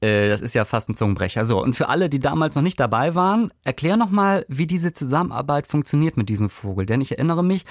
äh, 0.00 0.28
das 0.28 0.40
ist 0.40 0.54
ja 0.54 0.64
fast 0.64 0.88
ein 0.88 0.94
Zungenbrecher. 0.94 1.44
So, 1.44 1.62
und 1.62 1.74
für 1.74 1.88
alle, 1.88 2.08
die 2.08 2.20
damals 2.20 2.54
noch 2.56 2.62
nicht 2.62 2.78
dabei 2.78 3.14
waren, 3.14 3.52
erklär 3.64 3.96
nochmal, 3.96 4.44
wie 4.48 4.66
diese 4.66 4.92
Zusammenarbeit 4.92 5.66
funktioniert 5.66 6.16
mit 6.16 6.28
diesem 6.28 6.50
Vogel. 6.50 6.86
Denn 6.86 7.00
ich 7.00 7.12
erinnere 7.12 7.42
mich, 7.42 7.64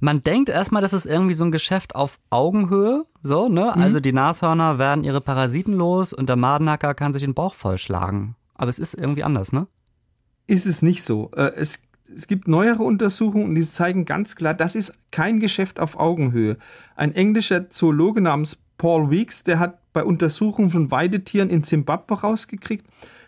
man 0.00 0.22
denkt 0.22 0.48
erstmal, 0.48 0.82
das 0.82 0.92
ist 0.92 1.06
irgendwie 1.06 1.34
so 1.34 1.44
ein 1.44 1.50
Geschäft 1.50 1.94
auf 1.94 2.18
Augenhöhe, 2.30 3.04
so, 3.22 3.48
ne? 3.48 3.72
Mhm. 3.74 3.82
Also 3.82 4.00
die 4.00 4.12
Nashörner 4.12 4.78
werden 4.78 5.04
ihre 5.04 5.20
Parasiten 5.20 5.74
los 5.74 6.12
und 6.12 6.28
der 6.28 6.36
Madenhacker 6.36 6.94
kann 6.94 7.12
sich 7.12 7.22
den 7.22 7.34
Bauch 7.34 7.54
vollschlagen. 7.54 8.36
Aber 8.54 8.70
es 8.70 8.78
ist 8.78 8.94
irgendwie 8.94 9.24
anders, 9.24 9.52
ne? 9.52 9.66
Ist 10.46 10.66
es 10.66 10.82
nicht 10.82 11.02
so. 11.02 11.30
Äh, 11.36 11.52
es, 11.56 11.82
es 12.14 12.26
gibt 12.26 12.48
neuere 12.48 12.82
Untersuchungen 12.82 13.46
und 13.46 13.54
die 13.54 13.62
zeigen 13.62 14.04
ganz 14.04 14.36
klar, 14.36 14.54
das 14.54 14.74
ist 14.74 14.92
kein 15.10 15.40
Geschäft 15.40 15.80
auf 15.80 15.98
Augenhöhe. 15.98 16.56
Ein 16.94 17.14
englischer 17.14 17.68
Zoologe 17.70 18.20
namens 18.20 18.58
Paul 18.78 19.10
Weeks, 19.10 19.44
der 19.44 19.58
hat 19.58 19.92
bei 19.92 20.04
Untersuchungen 20.04 20.70
von 20.70 20.90
Weidetieren 20.90 21.50
in 21.50 21.64
Zimbabwe 21.64 22.20
rausgekriegt, 22.20 22.86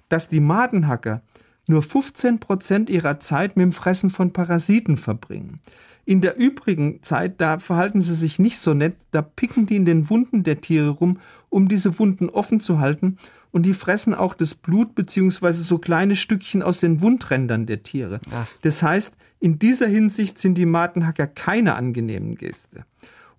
dass 0.09 0.29
die 0.29 0.41
Madenhacker 0.41 1.23
nur 1.67 1.83
15 1.83 2.41
Prozent 2.41 2.89
ihrer 2.91 3.21
Zeit 3.21 3.57
mit 3.57 3.65
dem 3.65 3.73
Fressen 3.73 4.11
von 4.11 4.33
Parasiten 4.33 4.97
verbringen. 4.97 5.61
In 6.05 6.21
der 6.21 6.37
übrigen 6.37 7.03
Zeit, 7.03 7.41
da 7.41 7.59
verhalten 7.59 8.01
sie 8.01 8.15
sich 8.15 8.39
nicht 8.39 8.59
so 8.59 8.75
nett, 8.75 8.97
da 9.11 9.23
picken 9.23 9.67
die 9.67 9.77
in 9.77 9.85
den 9.85 10.11
Wunden 10.11 10.43
der 10.43 10.61
Tiere 10.61 10.89
rum, 10.91 11.19
um 11.51 11.69
diese 11.69 11.99
Wunden 11.99 12.29
offen 12.29 12.61
zu 12.61 12.81
halten, 12.81 13.19
und 13.53 13.67
die 13.67 13.75
fressen 13.75 14.15
auch 14.15 14.35
das 14.35 14.55
Blut 14.55 14.95
bzw. 14.95 15.53
so 15.53 15.79
kleine 15.79 16.15
Stückchen 16.15 16.63
aus 16.63 16.81
den 16.81 17.01
Wundrändern 17.01 17.67
der 17.67 17.83
Tiere. 17.83 18.21
Ach. 18.33 18.47
Das 18.63 18.83
heißt, 18.83 19.17
in 19.41 19.59
dieser 19.59 19.89
Hinsicht 19.89 20.39
sind 20.39 20.57
die 20.57 20.67
Madenhacker 20.67 21.27
keine 21.27 21.75
angenehmen 21.75 22.37
Gäste. 22.37 22.85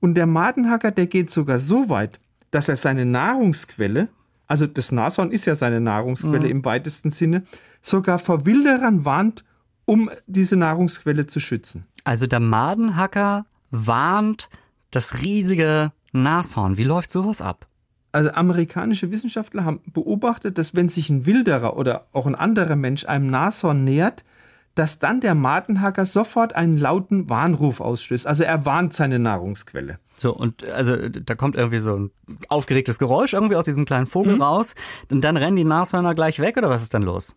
Und 0.01 0.15
der 0.15 0.25
Madenhacker, 0.25 0.91
der 0.91 1.07
geht 1.07 1.31
sogar 1.31 1.59
so 1.59 1.87
weit, 1.87 2.19
dass 2.49 2.67
er 2.67 2.75
seine 2.75 3.05
Nahrungsquelle, 3.05 4.09
also 4.47 4.67
das 4.67 4.91
Nashorn 4.91 5.31
ist 5.31 5.45
ja 5.45 5.55
seine 5.55 5.79
Nahrungsquelle 5.79 6.45
mhm. 6.45 6.51
im 6.51 6.65
weitesten 6.65 7.09
Sinne, 7.09 7.43
sogar 7.81 8.19
vor 8.19 8.45
Wilderern 8.45 9.05
warnt, 9.05 9.45
um 9.85 10.09
diese 10.27 10.57
Nahrungsquelle 10.57 11.27
zu 11.27 11.39
schützen. 11.39 11.85
Also 12.03 12.27
der 12.27 12.41
Madenhacker 12.41 13.45
warnt 13.69 14.49
das 14.89 15.21
riesige 15.21 15.93
Nashorn. 16.11 16.77
Wie 16.77 16.83
läuft 16.83 17.11
sowas 17.11 17.41
ab? 17.41 17.67
Also 18.11 18.31
amerikanische 18.31 19.09
Wissenschaftler 19.11 19.63
haben 19.63 19.79
beobachtet, 19.85 20.57
dass 20.57 20.75
wenn 20.75 20.89
sich 20.89 21.09
ein 21.09 21.25
Wilderer 21.25 21.77
oder 21.77 22.07
auch 22.11 22.27
ein 22.27 22.35
anderer 22.35 22.75
Mensch 22.75 23.05
einem 23.05 23.27
Nashorn 23.27 23.85
nähert, 23.85 24.25
dass 24.75 24.99
dann 24.99 25.21
der 25.21 25.35
Matenhacker 25.35 26.05
sofort 26.05 26.55
einen 26.55 26.77
lauten 26.77 27.29
Warnruf 27.29 27.81
ausstößt. 27.81 28.25
Also 28.25 28.43
er 28.43 28.65
warnt 28.65 28.93
seine 28.93 29.19
Nahrungsquelle. 29.19 29.99
So, 30.15 30.33
und 30.33 30.63
also 30.63 30.95
da 31.09 31.35
kommt 31.35 31.55
irgendwie 31.55 31.79
so 31.79 31.95
ein 31.95 32.11
aufgeregtes 32.47 32.99
Geräusch 32.99 33.33
irgendwie 33.33 33.55
aus 33.55 33.65
diesem 33.65 33.85
kleinen 33.85 34.07
Vogel 34.07 34.35
mhm. 34.35 34.41
raus. 34.41 34.75
Und 35.09 35.23
dann 35.23 35.37
rennen 35.37 35.57
die 35.57 35.63
Nashörner 35.63 36.15
gleich 36.15 36.39
weg 36.39 36.57
oder 36.57 36.69
was 36.69 36.83
ist 36.83 36.93
dann 36.93 37.03
los? 37.03 37.35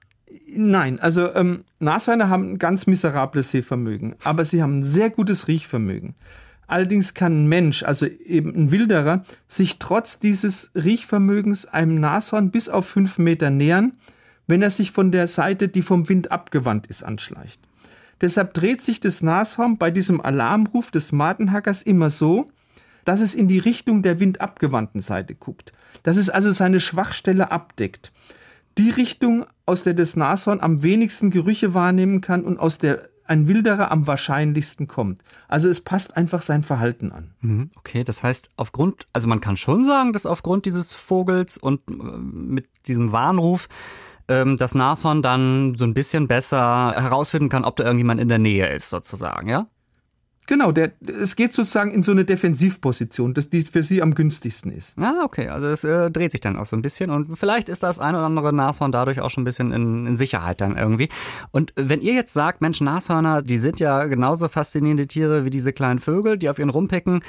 Nein, 0.56 0.98
also 1.00 1.32
ähm, 1.34 1.64
Nashörner 1.80 2.28
haben 2.28 2.52
ein 2.52 2.58
ganz 2.58 2.86
miserables 2.86 3.50
Sehvermögen, 3.50 4.16
aber 4.24 4.44
sie 4.44 4.62
haben 4.62 4.80
ein 4.80 4.82
sehr 4.82 5.10
gutes 5.10 5.48
Riechvermögen. 5.48 6.14
Allerdings 6.66 7.14
kann 7.14 7.44
ein 7.44 7.48
Mensch, 7.48 7.82
also 7.82 8.06
eben 8.06 8.54
ein 8.54 8.70
Wilderer, 8.70 9.22
sich 9.48 9.78
trotz 9.78 10.18
dieses 10.18 10.70
Riechvermögens 10.74 11.66
einem 11.66 12.00
Nashorn 12.00 12.50
bis 12.50 12.68
auf 12.68 12.86
fünf 12.86 13.18
Meter 13.18 13.50
nähern 13.50 13.92
wenn 14.46 14.62
er 14.62 14.70
sich 14.70 14.90
von 14.90 15.12
der 15.12 15.28
Seite, 15.28 15.68
die 15.68 15.82
vom 15.82 16.08
Wind 16.08 16.30
abgewandt 16.30 16.86
ist, 16.86 17.02
anschleicht. 17.02 17.60
Deshalb 18.20 18.54
dreht 18.54 18.80
sich 18.80 19.00
das 19.00 19.22
Nashorn 19.22 19.78
bei 19.78 19.90
diesem 19.90 20.20
Alarmruf 20.20 20.90
des 20.90 21.12
Matenhackers 21.12 21.82
immer 21.82 22.10
so, 22.10 22.46
dass 23.04 23.20
es 23.20 23.34
in 23.34 23.48
die 23.48 23.58
Richtung 23.58 24.02
der 24.02 24.20
windabgewandten 24.20 25.00
Seite 25.00 25.34
guckt, 25.34 25.72
dass 26.02 26.16
es 26.16 26.30
also 26.30 26.50
seine 26.50 26.80
Schwachstelle 26.80 27.50
abdeckt. 27.50 28.12
Die 28.78 28.90
Richtung, 28.90 29.46
aus 29.66 29.82
der 29.82 29.94
das 29.94 30.16
Nashorn 30.16 30.60
am 30.60 30.82
wenigsten 30.82 31.30
Gerüche 31.30 31.74
wahrnehmen 31.74 32.20
kann 32.20 32.44
und 32.44 32.58
aus 32.58 32.78
der 32.78 33.08
ein 33.26 33.48
Wilderer 33.48 33.90
am 33.90 34.06
wahrscheinlichsten 34.06 34.86
kommt. 34.86 35.22
Also 35.48 35.68
es 35.68 35.80
passt 35.80 36.16
einfach 36.16 36.42
sein 36.42 36.62
Verhalten 36.62 37.10
an. 37.10 37.30
Mhm, 37.40 37.70
okay, 37.76 38.04
das 38.04 38.22
heißt, 38.22 38.50
aufgrund, 38.56 39.06
also 39.12 39.28
man 39.28 39.40
kann 39.40 39.56
schon 39.56 39.84
sagen, 39.86 40.12
dass 40.12 40.26
aufgrund 40.26 40.66
dieses 40.66 40.92
Vogels 40.92 41.56
und 41.56 41.80
äh, 41.88 41.92
mit 41.92 42.68
diesem 42.86 43.12
Warnruf 43.12 43.68
ähm, 44.28 44.56
das 44.56 44.74
Nashorn 44.74 45.22
dann 45.22 45.74
so 45.76 45.84
ein 45.84 45.94
bisschen 45.94 46.28
besser 46.28 46.92
herausfinden 46.96 47.48
kann, 47.48 47.64
ob 47.64 47.76
da 47.76 47.84
irgendjemand 47.84 48.20
in 48.20 48.28
der 48.28 48.38
Nähe 48.38 48.68
ist, 48.68 48.90
sozusagen, 48.90 49.48
ja? 49.48 49.66
Genau, 50.46 50.72
der, 50.72 50.92
es 51.06 51.36
geht 51.36 51.54
sozusagen 51.54 51.92
in 51.92 52.02
so 52.02 52.12
eine 52.12 52.26
Defensivposition, 52.26 53.32
dass 53.32 53.48
die 53.48 53.62
für 53.62 53.82
sie 53.82 54.02
am 54.02 54.14
günstigsten 54.14 54.70
ist. 54.70 54.98
Ah, 54.98 55.22
okay, 55.24 55.48
also 55.48 55.66
es 55.68 55.84
äh, 55.84 56.10
dreht 56.10 56.32
sich 56.32 56.42
dann 56.42 56.58
auch 56.58 56.66
so 56.66 56.76
ein 56.76 56.82
bisschen 56.82 57.08
und 57.10 57.38
vielleicht 57.38 57.70
ist 57.70 57.82
das 57.82 57.98
ein 57.98 58.14
oder 58.14 58.24
andere 58.24 58.52
Nashorn 58.52 58.92
dadurch 58.92 59.20
auch 59.20 59.30
schon 59.30 59.42
ein 59.42 59.46
bisschen 59.46 59.72
in, 59.72 60.06
in, 60.06 60.16
Sicherheit 60.18 60.60
dann 60.60 60.76
irgendwie. 60.76 61.08
Und 61.50 61.72
wenn 61.76 62.02
ihr 62.02 62.12
jetzt 62.12 62.34
sagt, 62.34 62.60
Mensch, 62.60 62.82
Nashörner, 62.82 63.40
die 63.40 63.56
sind 63.56 63.80
ja 63.80 64.04
genauso 64.04 64.48
faszinierende 64.48 65.06
Tiere 65.06 65.46
wie 65.46 65.50
diese 65.50 65.72
kleinen 65.72 65.98
Vögel, 65.98 66.36
die 66.36 66.50
auf 66.50 66.58
ihren 66.58 66.70
rumpicken, 66.70 67.22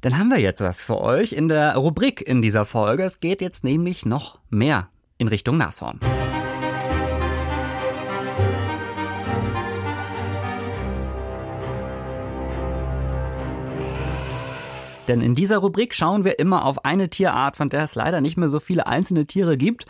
dann 0.00 0.18
haben 0.18 0.28
wir 0.28 0.40
jetzt 0.40 0.60
was 0.60 0.82
für 0.82 1.00
euch 1.00 1.32
in 1.32 1.48
der 1.48 1.76
Rubrik 1.76 2.26
in 2.26 2.42
dieser 2.42 2.64
Folge. 2.64 3.04
Es 3.04 3.20
geht 3.20 3.40
jetzt 3.40 3.62
nämlich 3.62 4.04
noch 4.04 4.40
mehr 4.50 4.88
in 5.18 5.28
Richtung 5.28 5.56
Nashorn. 5.56 6.00
Denn 15.08 15.20
in 15.22 15.34
dieser 15.34 15.58
Rubrik 15.58 15.94
schauen 15.94 16.24
wir 16.24 16.38
immer 16.38 16.64
auf 16.64 16.84
eine 16.84 17.08
Tierart, 17.08 17.56
von 17.56 17.70
der 17.70 17.82
es 17.82 17.94
leider 17.94 18.20
nicht 18.20 18.36
mehr 18.36 18.48
so 18.48 18.60
viele 18.60 18.86
einzelne 18.86 19.26
Tiere 19.26 19.56
gibt. 19.56 19.86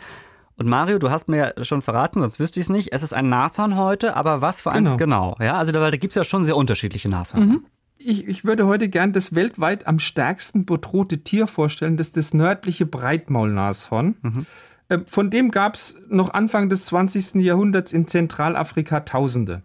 Und 0.55 0.67
Mario, 0.67 0.97
du 0.97 1.09
hast 1.09 1.29
mir 1.29 1.53
ja 1.57 1.63
schon 1.63 1.81
verraten, 1.81 2.19
sonst 2.19 2.39
wüsste 2.39 2.59
ich 2.59 2.65
es 2.65 2.69
nicht. 2.69 2.91
Es 2.91 3.03
ist 3.03 3.13
ein 3.13 3.29
Nashorn 3.29 3.77
heute, 3.77 4.15
aber 4.15 4.41
was 4.41 4.61
für 4.61 4.71
eins 4.71 4.97
genau? 4.97 5.33
genau? 5.33 5.35
Ja, 5.39 5.53
also 5.53 5.71
da, 5.71 5.79
da 5.79 5.97
gibt 5.97 6.11
es 6.11 6.15
ja 6.15 6.23
schon 6.23 6.43
sehr 6.45 6.57
unterschiedliche 6.57 7.09
Nashörner. 7.09 7.45
Mhm. 7.45 7.65
Ich, 7.97 8.27
ich, 8.27 8.45
würde 8.45 8.65
heute 8.65 8.87
gern 8.87 9.11
das 9.11 9.35
weltweit 9.35 9.85
am 9.85 9.99
stärksten 9.99 10.65
bedrohte 10.65 11.17
Tier 11.17 11.47
vorstellen, 11.47 11.97
das 11.97 12.07
ist 12.07 12.17
das 12.17 12.33
nördliche 12.33 12.85
Breitmaulnashorn. 12.85 14.15
Mhm. 14.21 14.45
Äh, 14.89 14.99
von 15.07 15.29
dem 15.29 15.51
gab 15.51 15.75
es 15.75 15.97
noch 16.09 16.33
Anfang 16.33 16.69
des 16.69 16.85
20. 16.85 17.35
Jahrhunderts 17.35 17.93
in 17.93 18.07
Zentralafrika 18.07 19.01
Tausende. 19.01 19.63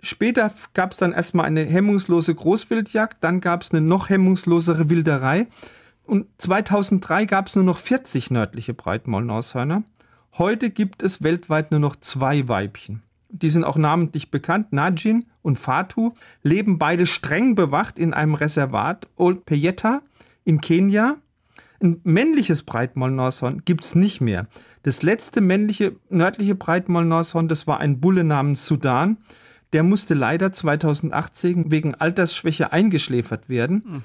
Später 0.00 0.50
gab 0.74 0.92
es 0.92 0.98
dann 0.98 1.12
erstmal 1.12 1.46
eine 1.46 1.64
hemmungslose 1.64 2.34
Großwildjagd, 2.34 3.18
dann 3.20 3.40
gab 3.40 3.62
es 3.62 3.72
eine 3.72 3.80
noch 3.80 4.08
hemmungslosere 4.08 4.88
Wilderei 4.90 5.48
und 6.04 6.26
2003 6.38 7.26
gab 7.26 7.48
es 7.48 7.56
nur 7.56 7.64
noch 7.64 7.78
40 7.78 8.30
nördliche 8.30 8.74
Breitmaulnashörner. 8.74 9.82
Heute 10.38 10.70
gibt 10.70 11.02
es 11.02 11.22
weltweit 11.22 11.72
nur 11.72 11.80
noch 11.80 11.96
zwei 11.96 12.46
Weibchen. 12.46 13.02
Die 13.28 13.50
sind 13.50 13.64
auch 13.64 13.76
namentlich 13.76 14.30
bekannt. 14.30 14.72
Najin 14.72 15.26
und 15.42 15.58
Fatu 15.58 16.14
leben 16.42 16.78
beide 16.78 17.04
streng 17.04 17.54
bewacht 17.54 17.98
in 17.98 18.14
einem 18.14 18.34
Reservat 18.34 19.08
Old 19.16 19.44
Peyetta 19.44 20.00
in 20.44 20.60
Kenia. 20.60 21.16
Ein 21.80 22.00
männliches 22.02 22.62
Breitmaulnashorn 22.62 23.62
gibt 23.64 23.84
es 23.84 23.94
nicht 23.94 24.20
mehr. 24.20 24.46
Das 24.82 25.02
letzte 25.02 25.40
männliche 25.40 25.96
nördliche 26.10 26.54
Breitmaulnashorn, 26.54 27.48
das 27.48 27.66
war 27.66 27.78
ein 27.78 28.00
Bulle 28.00 28.24
namens 28.24 28.66
Sudan. 28.66 29.18
Der 29.72 29.82
musste 29.82 30.14
leider 30.14 30.52
2018 30.52 31.70
wegen 31.70 31.94
Altersschwäche 31.94 32.72
eingeschläfert 32.72 33.48
werden. 33.48 33.84
Mhm. 33.86 34.02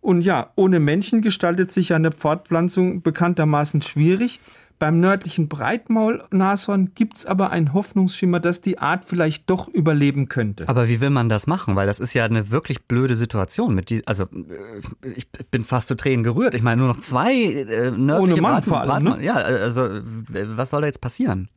Und 0.00 0.20
ja, 0.22 0.52
ohne 0.54 0.78
Männchen 0.78 1.20
gestaltet 1.20 1.72
sich 1.72 1.92
eine 1.94 2.12
Fortpflanzung 2.12 3.02
bekanntermaßen 3.02 3.82
schwierig. 3.82 4.40
Beim 4.78 5.00
nördlichen 5.00 5.48
Breitmaulnashorn 5.48 6.90
gibt 6.94 7.18
es 7.18 7.26
aber 7.26 7.50
einen 7.50 7.72
Hoffnungsschimmer, 7.72 8.40
dass 8.40 8.60
die 8.60 8.78
Art 8.78 9.06
vielleicht 9.06 9.48
doch 9.48 9.68
überleben 9.68 10.28
könnte. 10.28 10.68
Aber 10.68 10.86
wie 10.88 11.00
will 11.00 11.08
man 11.08 11.30
das 11.30 11.46
machen? 11.46 11.76
Weil 11.76 11.86
das 11.86 11.98
ist 11.98 12.12
ja 12.12 12.26
eine 12.26 12.50
wirklich 12.50 12.84
blöde 12.84 13.16
Situation. 13.16 13.74
Mit 13.74 13.88
die, 13.88 14.06
also 14.06 14.24
äh, 14.24 15.08
ich 15.14 15.28
bin 15.50 15.64
fast 15.64 15.88
zu 15.88 15.96
Tränen 15.96 16.24
gerührt. 16.24 16.54
Ich 16.54 16.62
meine, 16.62 16.80
nur 16.82 16.88
noch 16.88 17.00
zwei 17.00 17.32
äh, 17.34 17.90
nördliche 17.90 18.20
Ohne 18.20 18.40
Mann 18.42 18.62
vor 18.62 18.80
allem, 18.82 19.06
Breitmaul- 19.06 19.20
Ja, 19.22 19.34
also 19.36 19.88
was 20.30 20.70
soll 20.70 20.82
da 20.82 20.86
jetzt 20.88 21.00
passieren? 21.00 21.48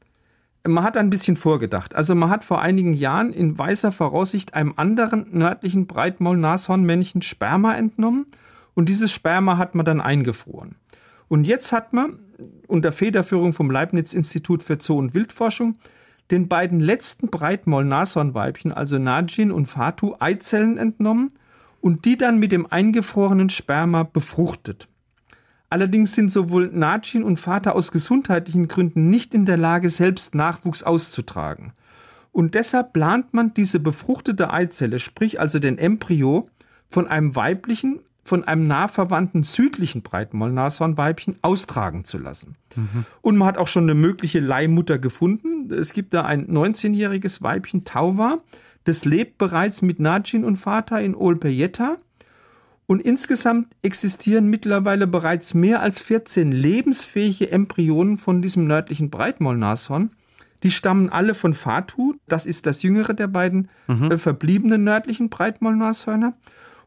Man 0.68 0.84
hat 0.84 0.96
ein 0.98 1.10
bisschen 1.10 1.36
vorgedacht. 1.36 1.96
Also 1.96 2.16
man 2.16 2.30
hat 2.30 2.44
vor 2.44 2.62
einigen 2.62 2.94
Jahren 2.94 3.32
in 3.32 3.58
weißer 3.58 3.92
Voraussicht 3.92 4.54
einem 4.54 4.74
anderen 4.76 5.26
nördlichen 5.32 5.88
Breitmaul-Nashornmännchen 5.88 7.22
Sperma 7.22 7.76
entnommen 7.76 8.28
und 8.76 8.88
dieses 8.88 9.12
Sperma 9.12 9.58
hat 9.58 9.76
man 9.76 9.86
dann 9.86 10.00
eingefroren. 10.02 10.76
Und 11.30 11.46
jetzt 11.46 11.72
hat 11.72 11.94
man 11.94 12.20
unter 12.68 12.92
Federführung 12.92 13.54
vom 13.54 13.72
Leibniz-Institut 13.72 14.62
für 14.62 14.78
Zoo- 14.80 14.98
und 14.98 15.14
Wildforschung 15.14 15.78
den 16.32 16.48
beiden 16.48 16.80
letzten 16.80 17.30
Breitmaul-Nashornweibchen, 17.30 18.72
also 18.72 19.00
Najin 19.00 19.52
und 19.52 19.68
Fatu, 19.68 20.16
Eizellen 20.20 20.78
entnommen 20.78 21.30
und 21.82 22.06
die 22.06 22.18
dann 22.18 22.40
mit 22.40 22.52
dem 22.52 22.68
eingefrorenen 22.70 23.50
Sperma 23.50 24.04
befruchtet. 24.04 24.88
Allerdings 25.70 26.16
sind 26.16 26.30
sowohl 26.30 26.70
Najin 26.74 27.24
und 27.24 27.40
Vater 27.40 27.76
aus 27.76 27.92
gesundheitlichen 27.92 28.68
Gründen 28.68 29.10
nicht 29.10 29.34
in 29.34 29.46
der 29.46 29.58
Lage, 29.58 29.90
selbst 29.90 30.34
Nachwuchs 30.36 30.84
auszutragen. 30.84 31.74
Und 32.32 32.56
deshalb 32.56 32.94
plant 32.94 33.34
man 33.34 33.54
diese 33.54 33.80
befruchtete 33.80 34.52
Eizelle, 34.52 35.00
sprich 35.00 35.40
also 35.40 35.60
den 35.60 35.78
Embryo, 35.78 36.48
von 36.88 37.08
einem 37.08 37.36
weiblichen, 37.36 38.00
von 38.30 38.44
einem 38.44 38.68
nah 38.68 38.88
verwandten 38.88 39.44
südlichen 39.44 40.04
Breitmaulnashornweibchen 40.04 41.40
austragen 41.42 42.06
zu 42.06 42.18
lassen. 42.20 42.56
Und 43.22 43.38
man 43.38 43.48
hat 43.48 43.58
auch 43.58 43.68
schon 43.68 43.84
eine 43.84 43.96
mögliche 43.96 44.40
Leihmutter 44.40 45.00
gefunden. 45.00 45.74
Es 45.74 45.94
gibt 45.94 46.14
da 46.14 46.24
ein 46.24 46.48
19-jähriges 46.48 47.42
Weibchen, 47.42 47.84
Tauwa, 47.84 48.38
das 48.86 49.04
lebt 49.04 49.38
bereits 49.38 49.82
mit 49.82 50.00
Najin 50.00 50.44
und 50.44 50.56
Vater 50.58 51.02
in 51.02 51.16
Olpejeta. 51.16 51.98
Und 52.86 53.02
insgesamt 53.02 53.76
existieren 53.82 54.48
mittlerweile 54.50 55.06
bereits 55.06 55.54
mehr 55.54 55.82
als 55.82 56.00
14 56.00 56.52
lebensfähige 56.52 57.52
Embryonen 57.52 58.18
von 58.18 58.42
diesem 58.42 58.66
nördlichen 58.66 59.10
Breitmaulnashorn. 59.10 60.12
Die 60.64 60.72
stammen 60.72 61.10
alle 61.10 61.36
von 61.36 61.54
Fatu, 61.54 62.16
das 62.28 62.46
ist 62.46 62.66
das 62.66 62.82
jüngere 62.82 63.14
der 63.14 63.28
beiden 63.28 63.70
äh, 63.88 64.18
verbliebenen 64.18 64.84
nördlichen 64.84 65.30
Breitmaulnashörner. 65.30 66.34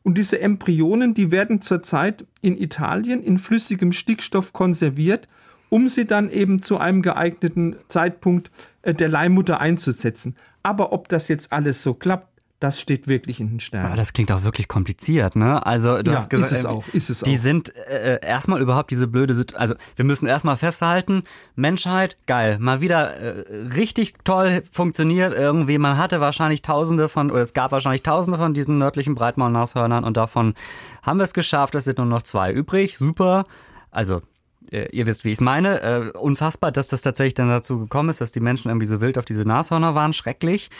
Und 0.03 0.19
diese 0.19 0.41
Embryonen, 0.41 1.15
die 1.15 1.31
werden 1.31 1.61
zurzeit 1.61 2.25
in 2.41 2.57
Italien 2.57 3.23
in 3.23 3.39
flüssigem 3.39 3.93
Stickstoff 3.93 4.53
konserviert, 4.53 5.29
um 5.69 5.89
sie 5.89 6.05
dann 6.05 6.31
eben 6.31 6.61
zu 6.61 6.79
einem 6.79 7.03
geeigneten 7.03 7.77
Zeitpunkt 7.89 8.51
äh, 8.83 8.95
der 8.95 9.09
Leihmutter 9.09 9.61
einzusetzen. 9.61 10.37
Aber 10.63 10.93
ob 10.93 11.09
das 11.09 11.29
jetzt 11.29 11.53
alles 11.53 11.83
so 11.83 11.95
klappt, 11.95 12.32
das 12.63 12.81
steht 12.81 13.09
wirklich 13.09 13.41
in 13.41 13.49
den 13.49 13.61
Sternen. 13.61 13.87
Aber 13.87 13.97
das 13.97 14.13
klingt 14.13 14.31
auch 14.33 14.45
wirklich 14.45 14.69
kompliziert, 14.69 15.37
ne? 15.37 15.65
Also 15.67 16.03
du 16.03 16.11
Ja, 16.11 16.19
hast 16.19 16.31
gesagt, 16.31 16.53
ist 16.53 16.59
es 16.59 16.65
äh, 16.65 16.69
auch, 16.69 16.85
ist 16.93 17.11
es 17.11 17.21
die 17.21 17.37
auch. 17.37 17.41
sind 17.41 17.75
äh, 17.77 18.21
erstmal 18.23 18.61
überhaupt 18.61 18.91
diese 18.91 19.09
blöde 19.09 19.35
Situation. 19.35 19.61
Also 19.61 19.75
wir 19.97 20.05
müssen 20.05 20.27
erstmal 20.27 20.57
festhalten, 20.57 21.25
Menschheit, 21.57 22.17
geil, 22.27 22.59
mal 22.61 22.81
wieder 22.81 23.17
äh, 23.17 23.45
richtig 23.75 24.15
toll 24.25 24.63
funktioniert 24.71 25.33
irgendwie. 25.33 25.79
Man 25.79 25.99
hatte 25.99 26.21
wahrscheinlich 26.21 26.63
Tausende 26.63 27.09
von, 27.09 27.31
oder 27.31 27.41
es 27.43 27.55
gab 27.55 27.73
wahrscheinlich 27.73 28.03
Tausende 28.03 28.39
von 28.39 28.55
diesen 28.55 28.79
nördlichen 28.79 29.15
Breitmaulnashörnern 29.15 30.05
und 30.05 30.17
davon 30.17 30.55
haben 31.03 31.19
wir 31.19 31.25
es 31.25 31.35
geschafft. 31.35 31.75
Es 31.75 31.85
sind 31.85 31.99
nur 31.99 32.07
noch 32.07 32.23
zwei 32.23 32.53
übrig. 32.53 32.97
Super. 32.97 33.45
Also 33.91 34.23
äh, 34.71 34.89
ihr 34.93 35.07
wisst, 35.07 35.25
wie 35.25 35.29
ich 35.31 35.35
es 35.39 35.41
meine. 35.41 35.81
Äh, 35.83 36.11
unfassbar, 36.17 36.71
dass 36.73 36.89
das 36.89 37.03
tatsächlich 37.03 37.35
dann 37.35 37.49
dazu 37.49 37.79
gekommen 37.81 38.09
ist, 38.09 38.21
dass 38.21 38.33
die 38.33 38.41
Menschen 38.41 38.69
irgendwie 38.69 38.87
so 38.87 39.01
wild 39.01 39.19
auf 39.19 39.25
diese 39.25 39.43
Nashörner 39.43 39.95
waren. 39.95 40.13
Schrecklich. 40.13 40.71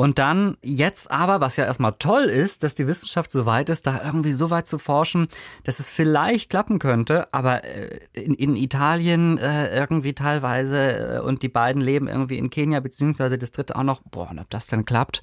Und 0.00 0.18
dann 0.18 0.56
jetzt 0.62 1.10
aber, 1.10 1.42
was 1.42 1.58
ja 1.58 1.66
erstmal 1.66 1.92
toll 1.98 2.22
ist, 2.22 2.62
dass 2.62 2.74
die 2.74 2.86
Wissenschaft 2.86 3.30
so 3.30 3.44
weit 3.44 3.68
ist, 3.68 3.86
da 3.86 4.00
irgendwie 4.02 4.32
so 4.32 4.48
weit 4.48 4.66
zu 4.66 4.78
forschen, 4.78 5.28
dass 5.64 5.78
es 5.78 5.90
vielleicht 5.90 6.48
klappen 6.48 6.78
könnte, 6.78 7.28
aber 7.34 7.64
äh, 7.64 8.00
in, 8.14 8.32
in 8.32 8.56
Italien 8.56 9.36
äh, 9.36 9.76
irgendwie 9.76 10.14
teilweise 10.14 11.18
äh, 11.18 11.20
und 11.20 11.42
die 11.42 11.50
beiden 11.50 11.82
leben 11.82 12.08
irgendwie 12.08 12.38
in 12.38 12.48
Kenia, 12.48 12.80
beziehungsweise 12.80 13.36
das 13.36 13.52
dritte 13.52 13.76
auch 13.76 13.82
noch, 13.82 14.00
boah, 14.10 14.30
und 14.30 14.38
ob 14.38 14.48
das 14.48 14.68
denn 14.68 14.86
klappt. 14.86 15.22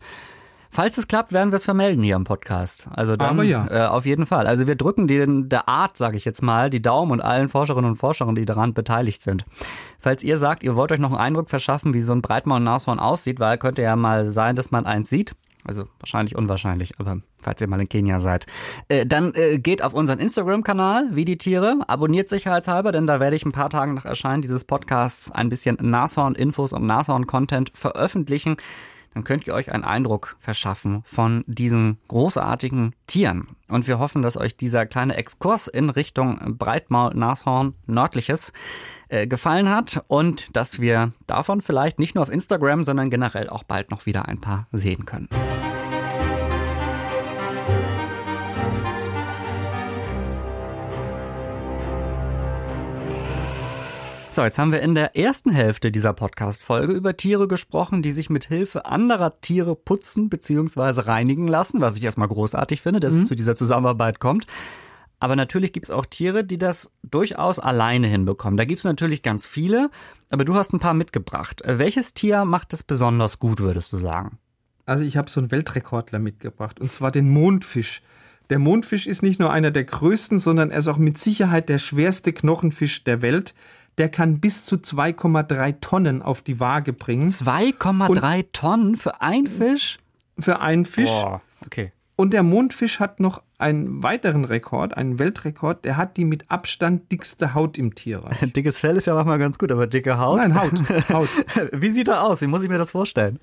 Falls 0.71 0.97
es 0.97 1.07
klappt, 1.07 1.31
werden 1.33 1.51
wir 1.51 1.57
es 1.57 1.65
vermelden 1.65 2.03
hier 2.03 2.15
im 2.15 2.23
Podcast. 2.23 2.89
Also 2.93 3.15
dann 3.15 3.41
ja. 3.43 3.67
äh, 3.69 3.87
auf 3.87 4.05
jeden 4.05 4.25
Fall. 4.25 4.47
Also 4.47 4.67
wir 4.67 4.75
drücken 4.75 5.07
den, 5.07 5.49
der 5.49 5.67
Art, 5.67 5.97
sage 5.97 6.17
ich 6.17 6.25
jetzt 6.25 6.41
mal, 6.41 6.69
die 6.69 6.81
Daumen 6.81 7.11
und 7.11 7.21
allen 7.21 7.49
Forscherinnen 7.49 7.91
und 7.91 7.95
Forschern, 7.97 8.35
die 8.35 8.45
daran 8.45 8.73
beteiligt 8.73 9.21
sind. 9.21 9.45
Falls 9.99 10.23
ihr 10.23 10.37
sagt, 10.37 10.63
ihr 10.63 10.75
wollt 10.75 10.91
euch 10.91 10.99
noch 10.99 11.11
einen 11.11 11.19
Eindruck 11.19 11.49
verschaffen, 11.49 11.93
wie 11.93 11.99
so 11.99 12.13
ein 12.13 12.21
Breitmaul-Nashorn 12.21 12.99
aussieht, 12.99 13.39
weil 13.39 13.57
könnte 13.57 13.81
ja 13.81 13.95
mal 13.95 14.29
sein, 14.29 14.55
dass 14.55 14.71
man 14.71 14.85
eins 14.85 15.09
sieht. 15.09 15.35
Also 15.67 15.85
wahrscheinlich 15.99 16.35
unwahrscheinlich, 16.35 16.93
aber 16.97 17.17
falls 17.41 17.59
ihr 17.59 17.67
mal 17.67 17.81
in 17.81 17.89
Kenia 17.89 18.21
seid, 18.21 18.45
äh, 18.87 19.05
dann 19.05 19.33
äh, 19.33 19.57
geht 19.57 19.83
auf 19.83 19.93
unseren 19.93 20.19
Instagram-Kanal, 20.19 21.09
wie 21.11 21.25
die 21.25 21.37
Tiere, 21.37 21.79
abonniert 21.87 22.29
sicherheitshalber, 22.29 22.93
denn 22.93 23.05
da 23.05 23.19
werde 23.19 23.35
ich 23.35 23.45
ein 23.45 23.51
paar 23.51 23.69
Tage 23.69 23.93
nach 23.93 24.05
Erscheinen 24.05 24.41
dieses 24.41 24.63
Podcasts 24.63 25.29
ein 25.29 25.49
bisschen 25.49 25.77
Nashorn-Infos 25.81 26.71
und 26.71 26.85
Nashorn-Content 26.85 27.71
veröffentlichen 27.73 28.55
dann 29.17 29.23
könnt 29.23 29.47
ihr 29.47 29.55
euch 29.55 29.71
einen 29.71 29.83
Eindruck 29.83 30.35
verschaffen 30.37 31.01
von 31.03 31.43
diesen 31.47 31.97
großartigen 32.07 32.93
Tieren. 33.07 33.47
Und 33.67 33.87
wir 33.87 33.97
hoffen, 33.97 34.21
dass 34.21 34.37
euch 34.37 34.55
dieser 34.55 34.85
kleine 34.85 35.17
Exkurs 35.17 35.67
in 35.67 35.89
Richtung 35.89 36.55
Breitmaul-Nashorn 36.59 37.73
nördliches 37.87 38.53
äh, 39.09 39.25
gefallen 39.25 39.69
hat 39.69 40.03
und 40.07 40.55
dass 40.55 40.79
wir 40.79 41.13
davon 41.25 41.61
vielleicht 41.61 41.97
nicht 41.97 42.13
nur 42.13 42.21
auf 42.21 42.29
Instagram, 42.29 42.83
sondern 42.83 43.09
generell 43.09 43.49
auch 43.49 43.63
bald 43.63 43.89
noch 43.89 44.05
wieder 44.05 44.27
ein 44.27 44.39
paar 44.39 44.67
sehen 44.71 45.05
können. 45.05 45.29
So, 54.37 54.43
jetzt 54.43 54.59
haben 54.59 54.71
wir 54.71 54.83
in 54.83 54.93
der 54.93 55.17
ersten 55.17 55.49
Hälfte 55.49 55.91
dieser 55.91 56.13
Podcast-Folge 56.13 56.93
über 56.93 57.17
Tiere 57.17 57.47
gesprochen, 57.47 58.03
die 58.03 58.11
sich 58.11 58.29
mit 58.29 58.45
Hilfe 58.45 58.85
anderer 58.85 59.41
Tiere 59.41 59.75
putzen 59.75 60.29
bzw. 60.29 61.01
reinigen 61.09 61.47
lassen, 61.47 61.81
was 61.81 61.97
ich 61.97 62.03
erstmal 62.03 62.27
großartig 62.27 62.79
finde, 62.79 62.99
dass 62.99 63.15
es 63.15 63.25
zu 63.25 63.33
dieser 63.33 63.55
Zusammenarbeit 63.55 64.19
kommt. 64.19 64.45
Aber 65.19 65.35
natürlich 65.35 65.73
gibt 65.73 65.87
es 65.87 65.89
auch 65.89 66.05
Tiere, 66.05 66.43
die 66.43 66.59
das 66.59 66.91
durchaus 67.01 67.57
alleine 67.57 68.05
hinbekommen. 68.05 68.57
Da 68.57 68.65
gibt 68.65 68.77
es 68.77 68.85
natürlich 68.85 69.23
ganz 69.23 69.47
viele, 69.47 69.89
aber 70.29 70.45
du 70.45 70.53
hast 70.53 70.71
ein 70.71 70.79
paar 70.79 70.93
mitgebracht. 70.93 71.63
Äh, 71.63 71.79
Welches 71.79 72.13
Tier 72.13 72.45
macht 72.45 72.73
es 72.73 72.83
besonders 72.83 73.39
gut, 73.39 73.59
würdest 73.59 73.91
du 73.91 73.97
sagen? 73.97 74.37
Also 74.85 75.03
ich 75.03 75.17
habe 75.17 75.31
so 75.31 75.39
einen 75.39 75.49
Weltrekordler 75.49 76.19
mitgebracht, 76.19 76.79
und 76.79 76.91
zwar 76.91 77.09
den 77.09 77.27
Mondfisch. 77.27 78.03
Der 78.51 78.59
Mondfisch 78.59 79.07
ist 79.07 79.23
nicht 79.23 79.39
nur 79.39 79.51
einer 79.51 79.71
der 79.71 79.85
größten, 79.85 80.37
sondern 80.37 80.69
er 80.69 80.77
ist 80.77 80.87
auch 80.87 80.99
mit 80.99 81.17
Sicherheit 81.17 81.69
der 81.69 81.79
schwerste 81.79 82.33
Knochenfisch 82.33 83.03
der 83.03 83.23
Welt. 83.23 83.55
Der 83.97 84.09
kann 84.09 84.39
bis 84.39 84.63
zu 84.63 84.75
2,3 84.75 85.79
Tonnen 85.81 86.21
auf 86.21 86.41
die 86.41 86.59
Waage 86.59 86.93
bringen 86.93 87.31
2,3 87.31 88.45
Tonnen 88.53 88.95
für 88.95 89.21
einen 89.21 89.47
Fisch? 89.47 89.97
für 90.39 90.59
einen 90.59 90.85
Fisch. 90.85 91.09
Boah, 91.09 91.41
okay. 91.65 91.91
Und 92.15 92.33
der 92.33 92.41
Mondfisch 92.41 92.99
hat 92.99 93.19
noch 93.19 93.43
einen 93.59 94.01
weiteren 94.01 94.43
Rekord, 94.43 94.97
einen 94.97 95.19
Weltrekord. 95.19 95.85
Der 95.85 95.97
hat 95.97 96.17
die 96.17 96.25
mit 96.25 96.49
Abstand 96.49 97.11
dickste 97.11 97.53
Haut 97.53 97.77
im 97.77 97.93
Tierreich. 97.93 98.39
Dickes 98.53 98.79
Fell 98.79 98.97
ist 98.97 99.05
ja 99.05 99.13
manchmal 99.13 99.37
ganz 99.37 99.59
gut, 99.59 99.71
aber 99.71 99.85
dicke 99.85 100.17
Haut? 100.17 100.37
Nein, 100.37 100.59
Haut. 100.59 100.71
Haut. 101.09 101.29
Wie 101.71 101.89
sieht 101.89 102.07
er 102.07 102.23
aus? 102.23 102.41
Wie 102.41 102.47
muss 102.47 102.63
ich 102.63 102.69
mir 102.69 102.79
das 102.79 102.91
vorstellen? 102.91 103.39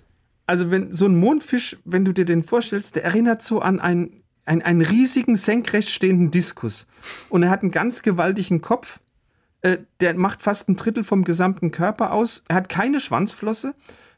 Also 0.46 0.70
wenn 0.70 0.90
so 0.90 1.06
ein 1.06 1.16
Mondfisch, 1.16 1.78
wenn 1.84 2.04
du 2.04 2.12
dir 2.12 2.24
den 2.24 2.42
vorstellst, 2.42 2.96
der 2.96 3.04
erinnert 3.04 3.42
so 3.42 3.60
an 3.60 3.78
einen, 3.78 4.22
einen, 4.44 4.62
einen 4.62 4.82
riesigen 4.82 5.36
senkrecht 5.36 5.88
stehenden 5.88 6.32
Diskus. 6.32 6.88
Und 7.28 7.44
er 7.44 7.50
hat 7.50 7.62
einen 7.62 7.70
ganz 7.70 8.02
gewaltigen 8.02 8.60
Kopf. 8.60 9.00
Äh, 9.64 9.78
Der 10.00 10.14
macht 10.14 10.42
fast 10.42 10.68
ein 10.68 10.76
Drittel 10.76 11.02
vom 11.02 11.24
gesamten 11.24 11.70
Körper 11.70 12.12
aus. 12.12 12.44
Er 12.48 12.56
hat 12.56 12.68
keine 12.68 13.00
Schwanzflosse. 13.00 13.74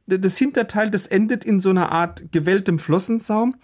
Das 0.07 0.37
Hinterteil, 0.37 0.91
das 0.91 1.07
endet 1.07 1.45
in 1.45 1.61
so 1.61 1.71
einer 1.71 1.91
Art 1.93 2.31
gewelltem 2.33 2.79
Flossensaum. 2.79 3.57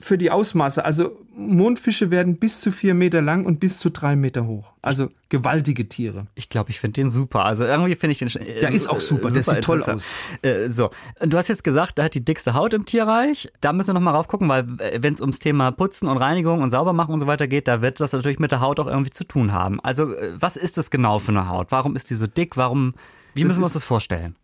Für 0.00 0.16
die 0.16 0.30
Ausmaße, 0.30 0.84
also 0.84 1.16
Mondfische 1.36 2.12
werden 2.12 2.36
bis 2.36 2.60
zu 2.60 2.70
vier 2.70 2.94
Meter 2.94 3.20
lang 3.20 3.44
und 3.44 3.58
bis 3.58 3.78
zu 3.78 3.90
drei 3.90 4.14
Meter 4.14 4.46
hoch. 4.46 4.72
Also 4.80 5.08
gewaltige 5.28 5.88
Tiere. 5.88 6.26
Ich 6.36 6.48
glaube, 6.48 6.70
ich 6.70 6.78
finde 6.78 7.00
den 7.00 7.10
super. 7.10 7.44
Also 7.44 7.64
irgendwie 7.64 7.96
finde 7.96 8.12
ich 8.12 8.18
den. 8.18 8.28
Äh, 8.28 8.60
Der 8.60 8.70
ist 8.70 8.88
auch 8.88 9.00
super, 9.00 9.30
der 9.30 9.42
sieht 9.42 9.62
toll 9.62 9.78
interessant. 9.78 10.04
Äh, 10.42 10.70
so, 10.70 10.90
du 11.20 11.36
hast 11.36 11.48
jetzt 11.48 11.64
gesagt, 11.64 11.98
der 11.98 12.04
hat 12.06 12.14
die 12.14 12.24
dickste 12.24 12.54
Haut 12.54 12.74
im 12.74 12.86
Tierreich. 12.86 13.50
Da 13.60 13.72
müssen 13.72 13.88
wir 13.88 13.94
noch 13.94 14.00
mal 14.00 14.12
rauf 14.12 14.28
gucken, 14.28 14.48
weil 14.48 14.66
wenn 14.98 15.14
es 15.14 15.20
ums 15.20 15.40
Thema 15.40 15.72
Putzen 15.72 16.08
und 16.08 16.18
Reinigung 16.18 16.62
und 16.62 16.70
Saubermachen 16.70 17.12
und 17.12 17.20
so 17.20 17.26
weiter 17.26 17.48
geht, 17.48 17.66
da 17.66 17.82
wird 17.82 17.98
das 17.98 18.12
natürlich 18.12 18.38
mit 18.38 18.52
der 18.52 18.60
Haut 18.60 18.78
auch 18.78 18.86
irgendwie 18.86 19.10
zu 19.10 19.24
tun 19.24 19.52
haben. 19.52 19.80
Also 19.80 20.14
äh, 20.14 20.32
was 20.38 20.56
ist 20.56 20.78
das 20.78 20.90
genau 20.90 21.18
für 21.18 21.32
eine 21.32 21.48
Haut? 21.48 21.72
Warum 21.72 21.96
ist 21.96 22.10
die 22.10 22.14
so 22.14 22.26
dick? 22.28 22.56
Warum? 22.56 22.94
Wie 23.34 23.42
Das 23.42 23.48
müssen 23.48 23.60
wir 23.60 23.64
uns 23.64 23.74
das 23.74 23.84
vorstellen? 23.84 24.36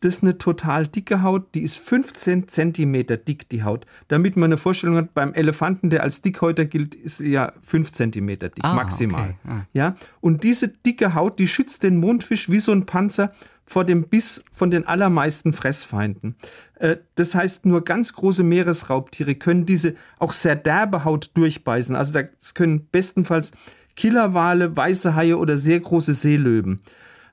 Das 0.00 0.16
ist 0.16 0.22
eine 0.22 0.38
total 0.38 0.86
dicke 0.86 1.22
Haut, 1.22 1.54
die 1.54 1.60
ist 1.62 1.76
15 1.78 2.48
Zentimeter 2.48 3.16
dick, 3.16 3.48
die 3.50 3.62
Haut. 3.64 3.86
Damit 4.08 4.36
man 4.36 4.48
eine 4.48 4.56
Vorstellung 4.56 4.96
hat, 4.96 5.12
beim 5.14 5.34
Elefanten, 5.34 5.90
der 5.90 6.02
als 6.02 6.22
Dickhäuter 6.22 6.64
gilt, 6.64 6.94
ist 6.94 7.18
sie 7.18 7.30
ja 7.30 7.52
5 7.62 7.92
Zentimeter 7.92 8.48
dick, 8.48 8.64
Ah, 8.64 8.74
maximal. 8.74 9.34
okay. 9.44 9.54
Ah. 9.54 9.66
Ja, 9.72 9.96
und 10.20 10.42
diese 10.42 10.68
dicke 10.68 11.14
Haut, 11.14 11.38
die 11.38 11.48
schützt 11.48 11.82
den 11.82 11.98
Mondfisch 11.98 12.48
wie 12.50 12.60
so 12.60 12.72
ein 12.72 12.86
Panzer 12.86 13.32
vor 13.66 13.84
dem 13.84 14.04
Biss 14.08 14.42
von 14.50 14.70
den 14.72 14.84
allermeisten 14.86 15.52
Fressfeinden. 15.52 16.34
Äh, 16.76 16.96
Das 17.14 17.34
heißt, 17.36 17.66
nur 17.66 17.84
ganz 17.84 18.12
große 18.14 18.42
Meeresraubtiere 18.42 19.34
können 19.36 19.64
diese 19.66 19.94
auch 20.18 20.32
sehr 20.32 20.56
derbe 20.56 21.04
Haut 21.04 21.30
durchbeißen. 21.34 21.94
Also 21.94 22.12
das 22.12 22.54
können 22.54 22.86
bestenfalls 22.90 23.52
Killerwale, 23.96 24.76
weiße 24.76 25.14
Haie 25.14 25.36
oder 25.36 25.58
sehr 25.58 25.78
große 25.78 26.14
Seelöwen. 26.14 26.80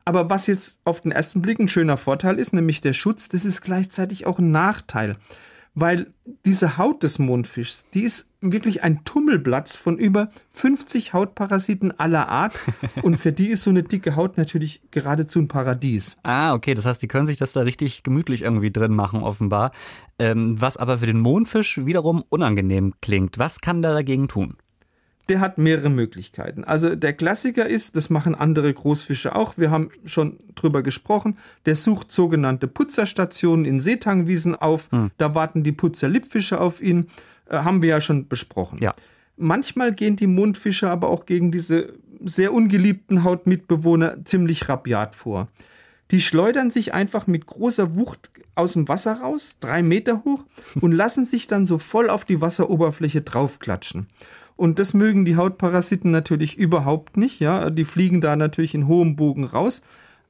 Aber 0.08 0.30
was 0.30 0.48
jetzt 0.48 0.80
auf 0.86 1.02
den 1.02 1.12
ersten 1.12 1.42
Blick 1.42 1.60
ein 1.60 1.68
schöner 1.68 1.98
Vorteil 1.98 2.40
ist, 2.40 2.54
nämlich 2.54 2.80
der 2.80 2.94
Schutz, 2.94 3.28
das 3.28 3.44
ist 3.44 3.62
gleichzeitig 3.62 4.26
auch 4.26 4.40
ein 4.40 4.52
Nachteil. 4.52 5.18
Weil 5.76 6.08
diese 6.46 6.78
Haut 6.78 7.04
des 7.04 7.20
Mondfischs, 7.20 7.88
die 7.94 8.04
ist 8.04 8.30
wirklich 8.40 8.84
ein 8.84 9.04
Tummelplatz 9.04 9.76
von 9.76 9.98
über 9.98 10.30
50 10.52 11.12
Hautparasiten 11.12 12.00
aller 12.00 12.30
Art. 12.30 12.54
Und 13.02 13.18
für 13.18 13.34
die 13.34 13.50
ist 13.50 13.64
so 13.64 13.70
eine 13.70 13.84
dicke 13.84 14.16
Haut 14.16 14.38
natürlich 14.38 14.82
geradezu 14.92 15.40
ein 15.40 15.50
Paradies. 15.50 16.16
Ah, 16.24 16.54
okay, 16.54 16.74
das 16.74 16.86
heißt, 16.86 17.02
die 17.02 17.10
können 17.10 17.26
sich 17.26 17.38
das 17.38 17.52
da 17.52 17.64
richtig 17.64 18.02
gemütlich 18.04 18.44
irgendwie 18.44 18.72
drin 18.72 18.96
machen, 18.96 19.24
offenbar. 19.24 19.74
Ähm, 20.20 20.56
was 20.58 20.78
aber 20.78 21.00
für 21.00 21.06
den 21.08 21.20
Mondfisch 21.20 21.86
wiederum 21.86 22.24
unangenehm 22.30 22.94
klingt. 23.02 23.40
Was 23.40 23.60
kann 23.60 23.82
der 23.82 23.92
dagegen 23.92 24.30
tun? 24.30 24.56
Der 25.30 25.40
hat 25.42 25.58
mehrere 25.58 25.90
Möglichkeiten. 25.90 26.64
Also 26.64 26.96
der 26.96 27.14
Klassiker 27.14 27.68
ist, 27.68 27.96
das 27.96 28.10
machen 28.10 28.34
andere 28.34 28.74
Großfische 28.74 29.36
auch, 29.36 29.58
wir 29.58 29.72
haben 29.72 29.90
schon 30.06 30.38
drüber 30.56 30.84
gesprochen, 30.84 31.38
der 31.66 31.76
sucht 31.76 32.12
sogenannte 32.12 32.68
Putzerstationen 32.68 33.66
in 33.66 33.80
Seetangwiesen 33.80 34.56
auf. 34.56 34.90
Da 35.18 35.36
warten 35.36 35.64
die 35.64 35.74
Putzerlippfische 35.74 36.62
auf 36.62 36.82
ihn. 36.82 37.08
Äh, 37.50 37.60
haben 37.60 37.82
wir 37.82 37.90
ja 37.90 38.02
schon 38.02 38.28
besprochen. 38.28 38.80
Ja. 38.82 38.92
Manchmal 39.38 39.94
gehen 39.94 40.16
die 40.16 40.28
Mondfische 40.28 40.90
aber 40.90 41.10
auch 41.10 41.26
gegen 41.26 41.52
diese 41.52 41.94
sehr 42.24 42.54
ungeliebten 42.54 43.24
Hautmitbewohner 43.24 44.26
ziemlich 44.26 44.68
rabiat 44.68 45.16
vor. 45.16 45.48
Die 46.12 46.22
schleudern 46.22 46.72
sich 46.72 46.94
einfach 46.94 47.28
mit 47.28 47.46
großer 47.46 47.96
Wucht 47.96 48.32
aus 48.56 48.74
dem 48.74 48.88
Wasser 48.88 49.20
raus, 49.20 49.58
drei 49.60 49.84
Meter 49.84 50.24
hoch, 50.24 50.46
und 50.82 50.92
lassen 50.92 51.26
sich 51.26 51.48
dann 51.48 51.66
so 51.66 51.78
voll 51.78 52.10
auf 52.10 52.26
die 52.26 52.42
Wasseroberfläche 52.42 53.22
draufklatschen. 53.22 54.08
Und 54.58 54.80
das 54.80 54.94
mögen 54.94 55.24
die 55.24 55.38
Hautparasiten 55.38 56.12
natürlich 56.12 56.58
überhaupt 56.58 57.16
nicht, 57.16 57.40
ja. 57.40 57.70
Die 57.70 57.86
fliegen 57.86 58.20
da 58.22 58.36
natürlich 58.36 58.74
in 58.76 58.88
hohem 58.88 59.16
Bogen 59.16 59.46
raus. 59.46 59.82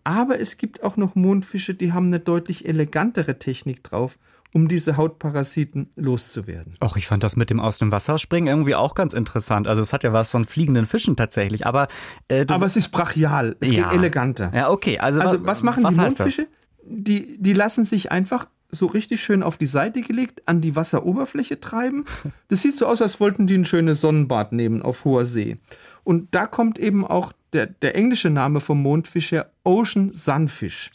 Aber 0.03 0.39
es 0.39 0.57
gibt 0.57 0.83
auch 0.83 0.95
noch 0.97 1.15
Mondfische, 1.15 1.73
die 1.73 1.91
haben 1.93 2.07
eine 2.07 2.19
deutlich 2.19 2.65
elegantere 2.67 3.39
Technik 3.39 3.83
drauf, 3.83 4.17
um 4.53 4.67
diese 4.69 4.95
Hautparasiten 4.95 5.89
loszuwerden. 5.95 6.73
Och, 6.81 6.95
ich 6.97 7.07
fand 7.07 7.23
das 7.23 7.35
mit 7.35 7.49
dem 7.49 7.59
aus 7.59 7.77
dem 7.77 7.91
Wasser 7.91 8.17
springen 8.17 8.47
irgendwie 8.47 8.75
auch 8.75 8.95
ganz 8.95 9.13
interessant. 9.13 9.67
Also 9.67 9.81
es 9.81 9.91
hat 9.91 10.03
ja 10.03 10.13
was 10.13 10.31
von 10.31 10.45
fliegenden 10.45 10.85
Fischen 10.85 11.15
tatsächlich, 11.17 11.65
aber 11.65 11.87
äh, 12.29 12.45
Aber 12.47 12.65
es 12.65 12.77
ist 12.77 12.89
brachial, 12.89 13.55
es 13.59 13.71
Ja. 13.71 13.89
geht 13.89 13.99
eleganter. 13.99 14.51
ja 14.55 14.69
okay, 14.69 14.97
also, 14.99 15.19
Also 15.19 15.41
wa- 15.41 15.47
was 15.47 15.63
machen 15.63 15.81
die 15.83 15.87
heißt 15.87 16.19
das? 16.19 16.25
Mondfische? 16.25 16.47
Die, 16.89 17.37
die 17.41 17.53
lassen 17.53 17.83
sich 17.83 18.11
einfach 18.11 18.47
so 18.69 18.87
richtig 18.87 19.23
schön 19.23 19.43
auf 19.43 19.57
die 19.57 19.65
Seite 19.67 20.01
gelegt 20.01 20.43
an 20.45 20.61
die 20.61 20.75
Wasseroberfläche 20.75 21.59
treiben. 21.59 22.05
Das 22.49 22.61
sieht 22.61 22.75
so 22.75 22.85
aus, 22.85 23.01
als 23.01 23.19
wollten 23.19 23.47
die 23.47 23.55
ein 23.57 23.65
schönes 23.65 24.01
Sonnenbad 24.01 24.51
nehmen 24.51 24.81
auf 24.81 25.05
hoher 25.05 25.25
See. 25.25 25.57
Und 26.03 26.33
da 26.35 26.45
kommt 26.45 26.77
eben 26.79 27.05
auch 27.05 27.31
der, 27.53 27.67
der 27.67 27.95
englische 27.95 28.29
Name 28.29 28.59
vom 28.59 28.81
Mondfisch 28.81 29.31
her, 29.31 29.51
Ocean 29.63 30.11
Sunfish. 30.13 30.91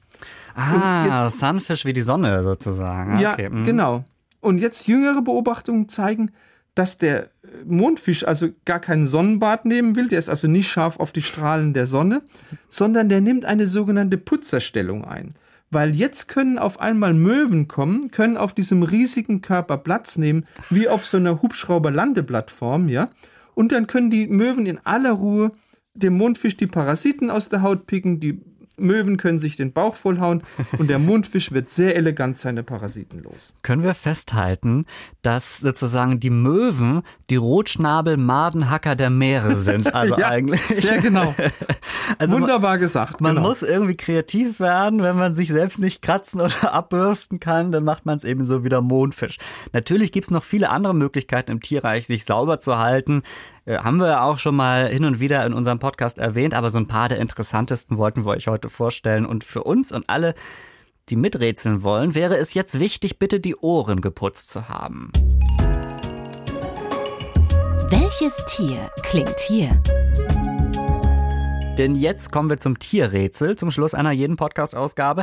Ah, 0.54 1.24
jetzt- 1.24 1.38
Sunfish 1.38 1.84
wie 1.84 1.92
die 1.92 2.02
Sonne 2.02 2.42
sozusagen. 2.44 3.18
Ja, 3.18 3.32
okay. 3.32 3.48
mhm. 3.48 3.64
genau. 3.64 4.04
Und 4.40 4.58
jetzt 4.58 4.86
jüngere 4.86 5.22
Beobachtungen 5.22 5.88
zeigen, 5.88 6.30
dass 6.74 6.98
der 6.98 7.24
äh, 7.24 7.28
Mondfisch 7.66 8.24
also 8.26 8.48
gar 8.64 8.80
kein 8.80 9.06
Sonnenbad 9.06 9.64
nehmen 9.66 9.94
will, 9.96 10.08
der 10.08 10.18
ist 10.18 10.28
also 10.28 10.48
nicht 10.48 10.68
scharf 10.68 10.98
auf 11.00 11.12
die 11.12 11.22
Strahlen 11.22 11.74
der 11.74 11.86
Sonne, 11.86 12.22
sondern 12.68 13.08
der 13.08 13.20
nimmt 13.20 13.44
eine 13.44 13.66
sogenannte 13.66 14.18
Putzerstellung 14.18 15.04
ein. 15.04 15.34
Weil 15.72 15.94
jetzt 15.94 16.28
können 16.28 16.58
auf 16.58 16.80
einmal 16.80 17.14
Möwen 17.14 17.66
kommen, 17.66 18.10
können 18.10 18.36
auf 18.36 18.52
diesem 18.52 18.82
riesigen 18.82 19.40
Körper 19.40 19.78
Platz 19.78 20.18
nehmen, 20.18 20.44
wie 20.70 20.88
auf 20.88 21.06
so 21.06 21.16
einer 21.16 21.40
Hubschrauber-Landeplattform, 21.40 22.88
ja. 22.88 23.08
Und 23.54 23.72
dann 23.72 23.86
können 23.86 24.10
die 24.10 24.26
Möwen 24.26 24.66
in 24.66 24.78
aller 24.84 25.12
Ruhe 25.12 25.52
dem 25.94 26.16
Mondfisch 26.16 26.56
die 26.56 26.66
Parasiten 26.66 27.30
aus 27.30 27.48
der 27.48 27.62
Haut 27.62 27.86
picken, 27.86 28.20
die 28.20 28.40
Möwen 28.76 29.16
können 29.16 29.38
sich 29.38 29.56
den 29.56 29.72
Bauch 29.72 29.96
vollhauen 29.96 30.42
und 30.78 30.88
der 30.88 30.98
Mondfisch 30.98 31.52
wird 31.52 31.70
sehr 31.70 31.96
elegant 31.96 32.38
seine 32.38 32.62
Parasiten 32.62 33.22
los. 33.22 33.54
Können 33.62 33.82
wir 33.82 33.94
festhalten, 33.94 34.86
dass 35.22 35.58
sozusagen 35.58 36.20
die 36.20 36.30
Möwen 36.30 37.02
die 37.30 37.36
Rotschnabel-Madenhacker 37.36 38.94
der 38.94 39.10
Meere 39.10 39.56
sind? 39.56 39.92
Also 40.02 40.16
Ja, 40.16 40.28
eigentlich. 40.28 40.62
Sehr 40.62 41.00
genau. 41.00 41.34
Also 42.18 42.34
man- 42.34 42.42
Wunderbar 42.42 42.78
gesagt. 42.78 43.20
Man 43.20 43.36
genau. 43.36 43.48
muss 43.48 43.62
irgendwie 43.62 43.96
kreativ 43.96 44.60
werden, 44.60 45.02
wenn 45.02 45.16
man 45.16 45.34
sich 45.34 45.48
selbst 45.48 45.78
nicht 45.78 46.02
kratzen 46.02 46.40
oder 46.40 46.72
abbürsten 46.74 47.40
kann, 47.40 47.72
dann 47.72 47.84
macht 47.84 48.06
man 48.06 48.18
es 48.18 48.24
eben 48.24 48.44
so 48.44 48.64
wie 48.64 48.68
der 48.68 48.80
Mondfisch. 48.80 49.38
Natürlich 49.72 50.12
gibt's 50.12 50.30
noch 50.30 50.44
viele 50.44 50.70
andere 50.70 50.94
Möglichkeiten 50.94 51.50
im 51.52 51.60
Tierreich, 51.60 52.06
sich 52.06 52.24
sauber 52.24 52.58
zu 52.58 52.78
halten. 52.78 53.22
Äh, 53.64 53.78
haben 53.78 53.98
wir 53.98 54.08
ja 54.08 54.22
auch 54.22 54.38
schon 54.38 54.56
mal 54.56 54.88
hin 54.88 55.04
und 55.04 55.20
wieder 55.20 55.44
in 55.46 55.52
unserem 55.52 55.78
Podcast 55.78 56.18
erwähnt, 56.18 56.54
aber 56.54 56.70
so 56.70 56.78
ein 56.78 56.88
paar 56.88 57.08
der 57.08 57.18
interessantesten 57.18 57.98
wollten 57.98 58.24
wir 58.24 58.30
euch 58.30 58.48
heute 58.48 58.68
vorstellen. 58.68 59.26
Und 59.26 59.44
für 59.44 59.62
uns 59.64 59.92
und 59.92 60.08
alle, 60.08 60.34
die 61.08 61.16
miträtseln 61.16 61.82
wollen, 61.82 62.14
wäre 62.14 62.36
es 62.36 62.54
jetzt 62.54 62.78
wichtig, 62.78 63.18
bitte 63.18 63.40
die 63.40 63.56
Ohren 63.56 64.00
geputzt 64.00 64.50
zu 64.50 64.68
haben. 64.68 65.10
Welches 67.90 68.36
Tier 68.46 68.90
klingt 69.02 69.38
hier? 69.40 69.80
Denn 71.78 71.94
jetzt 71.94 72.30
kommen 72.30 72.50
wir 72.50 72.58
zum 72.58 72.78
Tierrätsel, 72.78 73.56
zum 73.56 73.70
Schluss 73.70 73.94
einer 73.94 74.12
jeden 74.12 74.36
Podcast-Ausgabe. 74.36 75.22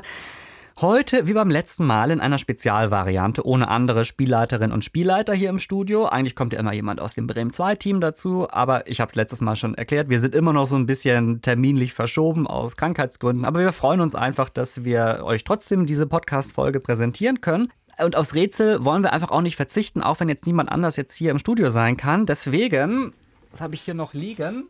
Heute, 0.82 1.28
wie 1.28 1.34
beim 1.34 1.52
letzten 1.52 1.86
Mal, 1.86 2.10
in 2.10 2.20
einer 2.20 2.40
Spezialvariante, 2.40 3.46
ohne 3.46 3.68
andere 3.68 4.04
Spielleiterinnen 4.04 4.72
und 4.72 4.84
Spielleiter 4.84 5.36
hier 5.36 5.50
im 5.50 5.60
Studio. 5.60 6.08
Eigentlich 6.08 6.36
kommt 6.36 6.54
ja 6.54 6.60
immer 6.60 6.74
jemand 6.74 7.02
aus 7.02 7.14
dem 7.14 7.28
Bremen 7.28 7.52
2-Team 7.52 8.02
dazu, 8.02 8.48
aber 8.50 8.88
ich 8.88 9.00
habe 9.00 9.10
es 9.10 9.16
letztes 9.16 9.42
Mal 9.42 9.56
schon 9.58 9.76
erklärt, 9.76 10.10
wir 10.10 10.20
sind 10.20 10.34
immer 10.34 10.52
noch 10.52 10.68
so 10.68 10.76
ein 10.76 10.88
bisschen 10.88 11.44
terminlich 11.44 11.94
verschoben 11.94 12.48
aus 12.48 12.78
Krankheitsgründen, 12.78 13.46
aber 13.46 13.60
wir 13.60 13.72
freuen 13.72 14.02
uns 14.02 14.16
einfach, 14.16 14.50
dass 14.50 14.84
wir 14.84 15.22
euch 15.24 15.44
trotzdem 15.44 15.86
diese 15.86 16.08
Podcast-Folge 16.08 16.80
präsentieren 16.80 17.42
können. 17.42 17.72
Und 18.02 18.16
aufs 18.16 18.34
Rätsel 18.34 18.84
wollen 18.84 19.04
wir 19.04 19.14
einfach 19.14 19.30
auch 19.30 19.42
nicht 19.42 19.58
verzichten, 19.58 20.02
auch 20.02 20.20
wenn 20.20 20.30
jetzt 20.30 20.48
niemand 20.48 20.72
anders 20.72 20.96
jetzt 20.96 21.16
hier 21.16 21.30
im 21.30 21.38
Studio 21.38 21.70
sein 21.70 21.96
kann. 21.96 22.26
Deswegen, 22.26 23.14
was 23.52 23.62
habe 23.62 23.76
ich 23.76 23.82
hier 23.82 23.94
noch 23.94 24.14
liegen? 24.14 24.64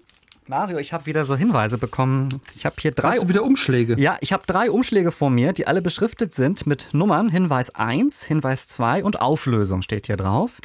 Mario, 0.50 0.80
ich 0.80 0.94
habe 0.94 1.06
wieder 1.06 1.26
so 1.26 1.36
Hinweise 1.36 1.78
bekommen. 1.78 2.42
Ich 2.56 2.66
habe 2.66 2.76
hier 2.80 2.90
drei. 2.90 3.10
Hast 3.10 3.22
du 3.22 3.30
wieder 3.30 3.44
Umschläge? 3.44 3.96
Ja, 4.00 4.18
ich 4.20 4.34
habe 4.34 4.42
drei 4.48 4.72
Umschläge 4.72 5.12
vor 5.12 5.30
mir, 5.30 5.54
die 5.54 5.68
alle 5.68 5.80
beschriftet 5.80 6.34
sind 6.34 6.66
mit 6.66 6.88
Nummern. 6.92 7.30
Hinweis 7.30 7.76
1, 7.76 8.24
Hinweis 8.24 8.68
2 8.68 9.04
und 9.04 9.22
Auflösung 9.22 9.84
steht 9.84 10.08
hier 10.08 10.18
drauf. 10.18 10.60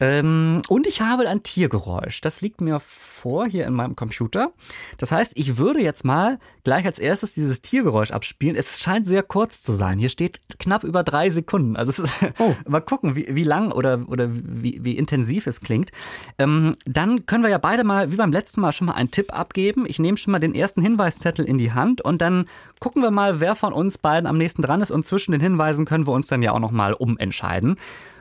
Ähm, 0.00 0.62
und 0.68 0.86
ich 0.86 1.00
habe 1.00 1.28
ein 1.28 1.42
Tiergeräusch. 1.42 2.20
Das 2.20 2.40
liegt 2.40 2.60
mir 2.60 2.80
vor 2.80 3.46
hier 3.46 3.66
in 3.66 3.74
meinem 3.74 3.96
Computer. 3.96 4.52
Das 4.96 5.10
heißt, 5.12 5.32
ich 5.36 5.58
würde 5.58 5.80
jetzt 5.80 6.04
mal 6.04 6.38
gleich 6.64 6.86
als 6.86 6.98
erstes 6.98 7.34
dieses 7.34 7.62
Tiergeräusch 7.62 8.10
abspielen. 8.10 8.56
Es 8.56 8.78
scheint 8.78 9.06
sehr 9.06 9.22
kurz 9.22 9.62
zu 9.62 9.72
sein. 9.72 9.98
Hier 9.98 10.08
steht 10.08 10.40
knapp 10.58 10.84
über 10.84 11.02
drei 11.02 11.30
Sekunden. 11.30 11.76
Also 11.76 11.90
es 11.90 11.98
ist, 11.98 12.10
Oh. 12.38 12.54
mal 12.68 12.80
gucken, 12.80 13.16
wie, 13.16 13.26
wie 13.30 13.44
lang 13.44 13.72
oder, 13.72 14.04
oder 14.08 14.28
wie, 14.30 14.80
wie 14.82 14.96
intensiv 14.96 15.46
es 15.46 15.60
klingt. 15.60 15.90
Ähm, 16.38 16.74
dann 16.84 17.26
können 17.26 17.42
wir 17.42 17.50
ja 17.50 17.58
beide 17.58 17.84
mal, 17.84 18.12
wie 18.12 18.16
beim 18.16 18.32
letzten 18.32 18.60
Mal, 18.60 18.72
schon 18.72 18.86
mal 18.86 18.94
einen 18.94 19.10
Tipp 19.10 19.36
abgeben. 19.36 19.84
Ich 19.86 19.98
nehme 19.98 20.16
schon 20.16 20.32
mal 20.32 20.38
den 20.38 20.54
ersten 20.54 20.82
Hinweiszettel 20.82 21.44
in 21.44 21.58
die 21.58 21.72
Hand 21.72 22.00
und 22.00 22.22
dann 22.22 22.46
gucken 22.80 23.02
wir 23.02 23.10
mal, 23.10 23.40
wer 23.40 23.56
von 23.56 23.72
uns 23.72 23.98
beiden 23.98 24.26
am 24.28 24.36
nächsten 24.36 24.62
dran 24.62 24.80
ist. 24.80 24.90
Und 24.90 25.06
zwischen 25.06 25.32
den 25.32 25.40
Hinweisen 25.40 25.84
können 25.84 26.06
wir 26.06 26.12
uns 26.12 26.28
dann 26.28 26.42
ja 26.42 26.52
auch 26.52 26.60
noch 26.60 26.70
mal 26.70 26.92
umentscheiden. 26.92 27.76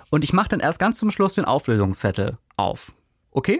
Und 0.10 0.24
ich 0.24 0.34
mache 0.34 0.50
dann 0.50 0.60
erst 0.60 0.80
ganz 0.80 1.00
zum 1.00 1.12
Schluss 1.12 1.34
den 1.34 1.46
Auflösungszettel 1.46 2.38
auf. 2.56 2.96
Okay? 3.32 3.60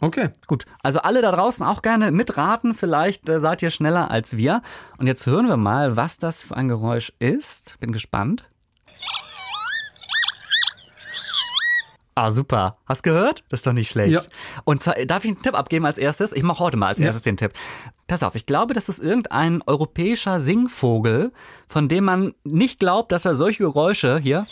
Okay. 0.00 0.30
Gut, 0.46 0.66
also 0.82 1.00
alle 1.00 1.22
da 1.22 1.30
draußen 1.30 1.64
auch 1.64 1.80
gerne 1.80 2.10
mitraten, 2.10 2.74
vielleicht 2.74 3.28
äh, 3.28 3.40
seid 3.40 3.62
ihr 3.62 3.70
schneller 3.70 4.10
als 4.10 4.36
wir. 4.36 4.60
Und 4.98 5.06
jetzt 5.06 5.24
hören 5.26 5.46
wir 5.48 5.56
mal, 5.56 5.96
was 5.96 6.18
das 6.18 6.42
für 6.42 6.56
ein 6.56 6.68
Geräusch 6.68 7.12
ist. 7.20 7.78
Bin 7.80 7.92
gespannt. 7.92 8.44
Ah, 12.16 12.30
super. 12.30 12.76
Hast 12.86 13.02
gehört? 13.02 13.42
Das 13.48 13.60
ist 13.60 13.66
doch 13.66 13.72
nicht 13.72 13.90
schlecht. 13.90 14.12
Ja. 14.12 14.20
Und 14.64 14.82
zwar, 14.82 14.94
darf 15.06 15.24
ich 15.24 15.32
einen 15.32 15.42
Tipp 15.42 15.54
abgeben 15.58 15.84
als 15.84 15.98
erstes? 15.98 16.32
Ich 16.32 16.44
mache 16.44 16.60
heute 16.60 16.76
mal 16.76 16.88
als 16.88 17.00
Ja. 17.00 17.06
erstes 17.06 17.24
den 17.24 17.36
Tipp. 17.36 17.52
Pass 18.06 18.22
auf, 18.22 18.36
ich 18.36 18.46
glaube, 18.46 18.72
das 18.72 18.88
ist 18.88 19.00
irgendein 19.00 19.62
europäischer 19.66 20.38
Singvogel, 20.38 21.32
von 21.66 21.88
dem 21.88 22.04
man 22.04 22.34
nicht 22.44 22.78
glaubt, 22.78 23.10
dass 23.10 23.24
er 23.24 23.34
solche 23.34 23.64
Geräusche 23.64 24.18
hier 24.18 24.46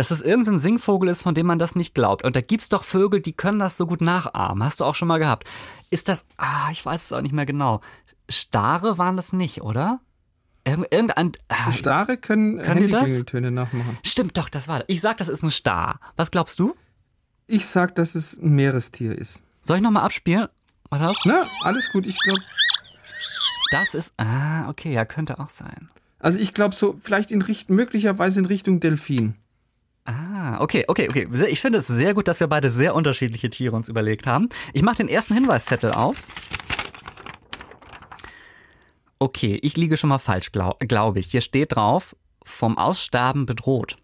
dass 0.00 0.10
es 0.10 0.22
irgendein 0.22 0.56
Singvogel 0.56 1.10
ist, 1.10 1.20
von 1.20 1.34
dem 1.34 1.44
man 1.46 1.58
das 1.58 1.74
nicht 1.74 1.94
glaubt. 1.94 2.24
Und 2.24 2.34
da 2.34 2.40
gibt's 2.40 2.70
doch 2.70 2.84
Vögel, 2.84 3.20
die 3.20 3.34
können 3.34 3.58
das 3.58 3.76
so 3.76 3.86
gut 3.86 4.00
nachahmen. 4.00 4.64
Hast 4.64 4.80
du 4.80 4.86
auch 4.86 4.94
schon 4.94 5.08
mal 5.08 5.18
gehabt. 5.18 5.46
Ist 5.90 6.08
das, 6.08 6.24
ah, 6.38 6.70
ich 6.72 6.82
weiß 6.86 7.04
es 7.04 7.12
auch 7.12 7.20
nicht 7.20 7.34
mehr 7.34 7.44
genau. 7.44 7.82
Stare 8.30 8.96
waren 8.96 9.18
das 9.18 9.34
nicht, 9.34 9.60
oder? 9.60 10.00
Irgend- 10.64 10.86
Irgendein. 10.90 11.32
Ah, 11.48 11.70
Stare 11.70 12.16
können, 12.16 12.56
Können 12.62 12.86
die 12.86 12.90
das? 12.90 13.00
Handyklingeltöne 13.02 13.50
nachmachen. 13.50 13.98
stimmt 14.02 14.38
doch, 14.38 14.48
das 14.48 14.68
war. 14.68 14.84
Ich 14.86 15.02
sag, 15.02 15.18
das 15.18 15.28
ist 15.28 15.42
ein 15.42 15.50
Star. 15.50 16.00
Was 16.16 16.30
glaubst 16.30 16.58
du? 16.58 16.74
Ich 17.46 17.66
sag, 17.66 17.94
dass 17.96 18.14
es 18.14 18.38
ein 18.38 18.54
Meerestier 18.54 19.18
ist. 19.18 19.42
Soll 19.60 19.76
ich 19.76 19.82
nochmal 19.82 20.04
abspielen? 20.04 20.48
Warte 20.88 21.08
auf. 21.10 21.16
Na, 21.26 21.44
alles 21.64 21.92
gut. 21.92 22.06
Ich 22.06 22.16
glaube, 22.18 22.40
Das 23.72 23.94
ist. 23.94 24.14
Ah, 24.16 24.66
okay, 24.70 24.92
ja, 24.94 25.04
könnte 25.04 25.38
auch 25.40 25.50
sein. 25.50 25.88
also 26.20 26.38
ich 26.38 26.54
glaube 26.54 26.74
so, 26.74 26.96
vielleicht 26.98 27.30
in 27.32 27.42
Richt 27.42 27.68
möglicherweise 27.70 28.40
in 28.40 28.46
Richtung 28.46 28.80
Delfin. 28.80 29.34
Ah, 30.04 30.60
okay, 30.60 30.84
okay, 30.88 31.08
okay. 31.08 31.28
Ich 31.48 31.60
finde 31.60 31.78
es 31.78 31.86
sehr 31.86 32.14
gut, 32.14 32.26
dass 32.26 32.40
wir 32.40 32.46
beide 32.48 32.70
sehr 32.70 32.94
unterschiedliche 32.94 33.50
Tiere 33.50 33.76
uns 33.76 33.88
überlegt 33.88 34.26
haben. 34.26 34.48
Ich 34.72 34.82
mache 34.82 34.96
den 34.96 35.08
ersten 35.08 35.34
Hinweiszettel 35.34 35.92
auf. 35.92 36.22
Okay, 39.18 39.58
ich 39.62 39.76
liege 39.76 39.96
schon 39.96 40.08
mal 40.08 40.18
falsch, 40.18 40.50
glaube 40.50 40.86
glaub 40.86 41.16
ich. 41.16 41.26
Hier 41.26 41.42
steht 41.42 41.76
drauf, 41.76 42.16
vom 42.42 42.78
Aussterben 42.78 43.44
bedroht. 43.44 43.98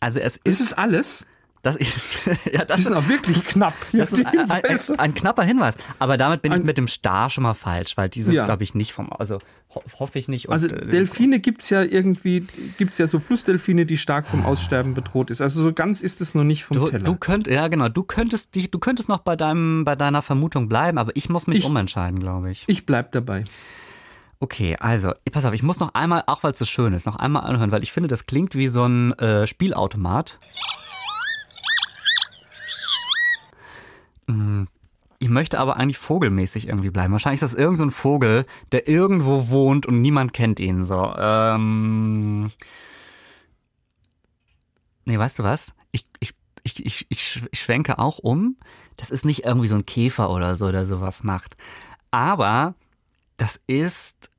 Also 0.00 0.18
es 0.20 0.36
Ist 0.38 0.60
ist, 0.60 0.60
es 0.60 0.72
alles? 0.72 1.26
Das 1.66 1.76
ist, 1.76 1.94
ja, 2.52 2.64
das 2.64 2.76
Die 2.78 2.82
sind 2.84 2.92
ist, 2.92 2.98
auch 3.04 3.08
wirklich 3.08 3.44
knapp. 3.44 3.74
Das 3.92 4.12
ist 4.12 4.24
ein, 4.24 4.38
ein, 4.38 4.62
Hinweise. 4.62 4.98
ein 4.98 5.14
knapper 5.14 5.42
Hinweis. 5.42 5.74
Aber 5.98 6.16
damit 6.16 6.42
bin 6.42 6.52
ich 6.52 6.60
Ein- 6.60 6.64
mit 6.64 6.78
dem 6.78 6.88
Star 6.88 7.28
schon 7.30 7.42
mal 7.42 7.54
falsch, 7.54 7.96
weil 7.96 8.08
die 8.08 8.22
sind, 8.22 8.34
Ja. 8.34 8.44
glaube 8.46 8.62
ich, 8.62 8.74
nicht 8.74 8.92
vom, 8.92 9.12
also 9.12 9.38
ho 9.74 9.82
hoffe 9.98 10.18
ich 10.18 10.28
nicht. 10.28 10.46
Und, 10.48 10.52
Also 10.54 10.68
äh, 10.68 10.86
Delfine 10.86 11.40
gibt's 11.40 11.68
ja 11.70 11.82
irgendwie, 11.82 12.46
gibt's 12.78 12.98
ja 12.98 13.06
so 13.06 13.18
Flussdelfine, 13.20 13.84
die 13.84 13.98
stark 13.98 14.26
vom 14.26 14.44
Aussterben 14.46 14.94
bedroht 14.94 15.28
ist. 15.30 15.40
Also 15.42 15.62
so 15.62 15.72
ganz 15.72 16.00
ist 16.00 16.20
es 16.20 16.34
noch 16.34 16.44
nicht 16.44 16.64
vom 16.64 16.78
Du, 16.78 16.86
Teller. 16.86 17.04
du 17.04 17.16
könnt, 17.16 17.46
ja 17.48 17.68
genau, 17.68 17.88
du 17.88 18.02
könntest 18.02 18.54
dich, 18.54 18.70
du 18.70 18.78
könntest 18.78 19.08
noch 19.08 19.18
bei 19.18 19.36
deinem, 19.36 19.84
bei 19.84 19.94
deiner 19.96 20.22
Vermutung 20.22 20.68
bleiben, 20.68 20.96
aber 20.98 21.12
ich 21.14 21.28
muss 21.28 21.46
mich 21.46 21.58
Ich- 21.58 21.64
umentscheiden, 21.66 22.20
glaube 22.20 22.50
ich. 22.50 22.64
ich 22.68 22.86
bleib 22.86 23.12
dabei. 23.12 23.42
Okay, 24.38 24.76
also, 24.78 25.12
pass 25.32 25.46
auf, 25.46 25.54
ich 25.54 25.62
muss 25.62 25.80
noch 25.80 25.94
einmal, 25.94 26.22
auch 26.26 26.42
weil 26.42 26.52
es 26.52 26.58
so 26.58 26.66
schön 26.66 26.92
ist, 26.92 27.06
noch 27.06 27.16
einmal 27.16 27.44
anhören, 27.44 27.72
weil 27.72 27.82
ich 27.82 27.90
finde, 27.90 28.08
das 28.08 28.26
klingt 28.26 28.54
wie 28.54 28.68
so 28.68 28.84
ein 28.84 29.18
äh, 29.18 29.46
Spielautomat. 29.46 30.38
Hm, 34.28 34.68
Ich 35.18 35.28
möchte 35.28 35.58
aber 35.58 35.76
eigentlich 35.76 35.98
vogelmäßig 35.98 36.68
irgendwie 36.68 36.90
bleiben. 36.90 37.12
Wahrscheinlich 37.12 37.40
ist 37.42 37.52
das 37.52 37.58
irgend 37.58 37.78
so 37.78 37.84
ein 37.84 37.90
Vogel, 37.90 38.44
der 38.72 38.86
irgendwo 38.88 39.48
wohnt 39.48 39.86
und 39.86 40.00
niemand 40.02 40.32
kennt 40.32 40.60
ihn 40.60 40.84
so. 40.84 41.14
Ähm. 41.16 42.50
Nee, 45.04 45.18
weißt 45.18 45.38
du 45.38 45.42
was? 45.44 45.72
Ich, 45.92 46.04
ich, 46.20 46.34
ich, 46.64 46.84
ich, 46.84 47.06
ich 47.50 47.60
schwenke 47.60 47.98
auch 47.98 48.18
um. 48.18 48.56
Das 48.96 49.10
ist 49.10 49.24
nicht 49.24 49.44
irgendwie 49.44 49.68
so 49.68 49.74
ein 49.76 49.86
Käfer 49.86 50.30
oder 50.30 50.56
so, 50.56 50.70
der 50.72 50.84
sowas 50.84 51.22
macht. 51.22 51.56
Aber 52.10 52.74
das 53.36 53.60
ist. 53.66 54.30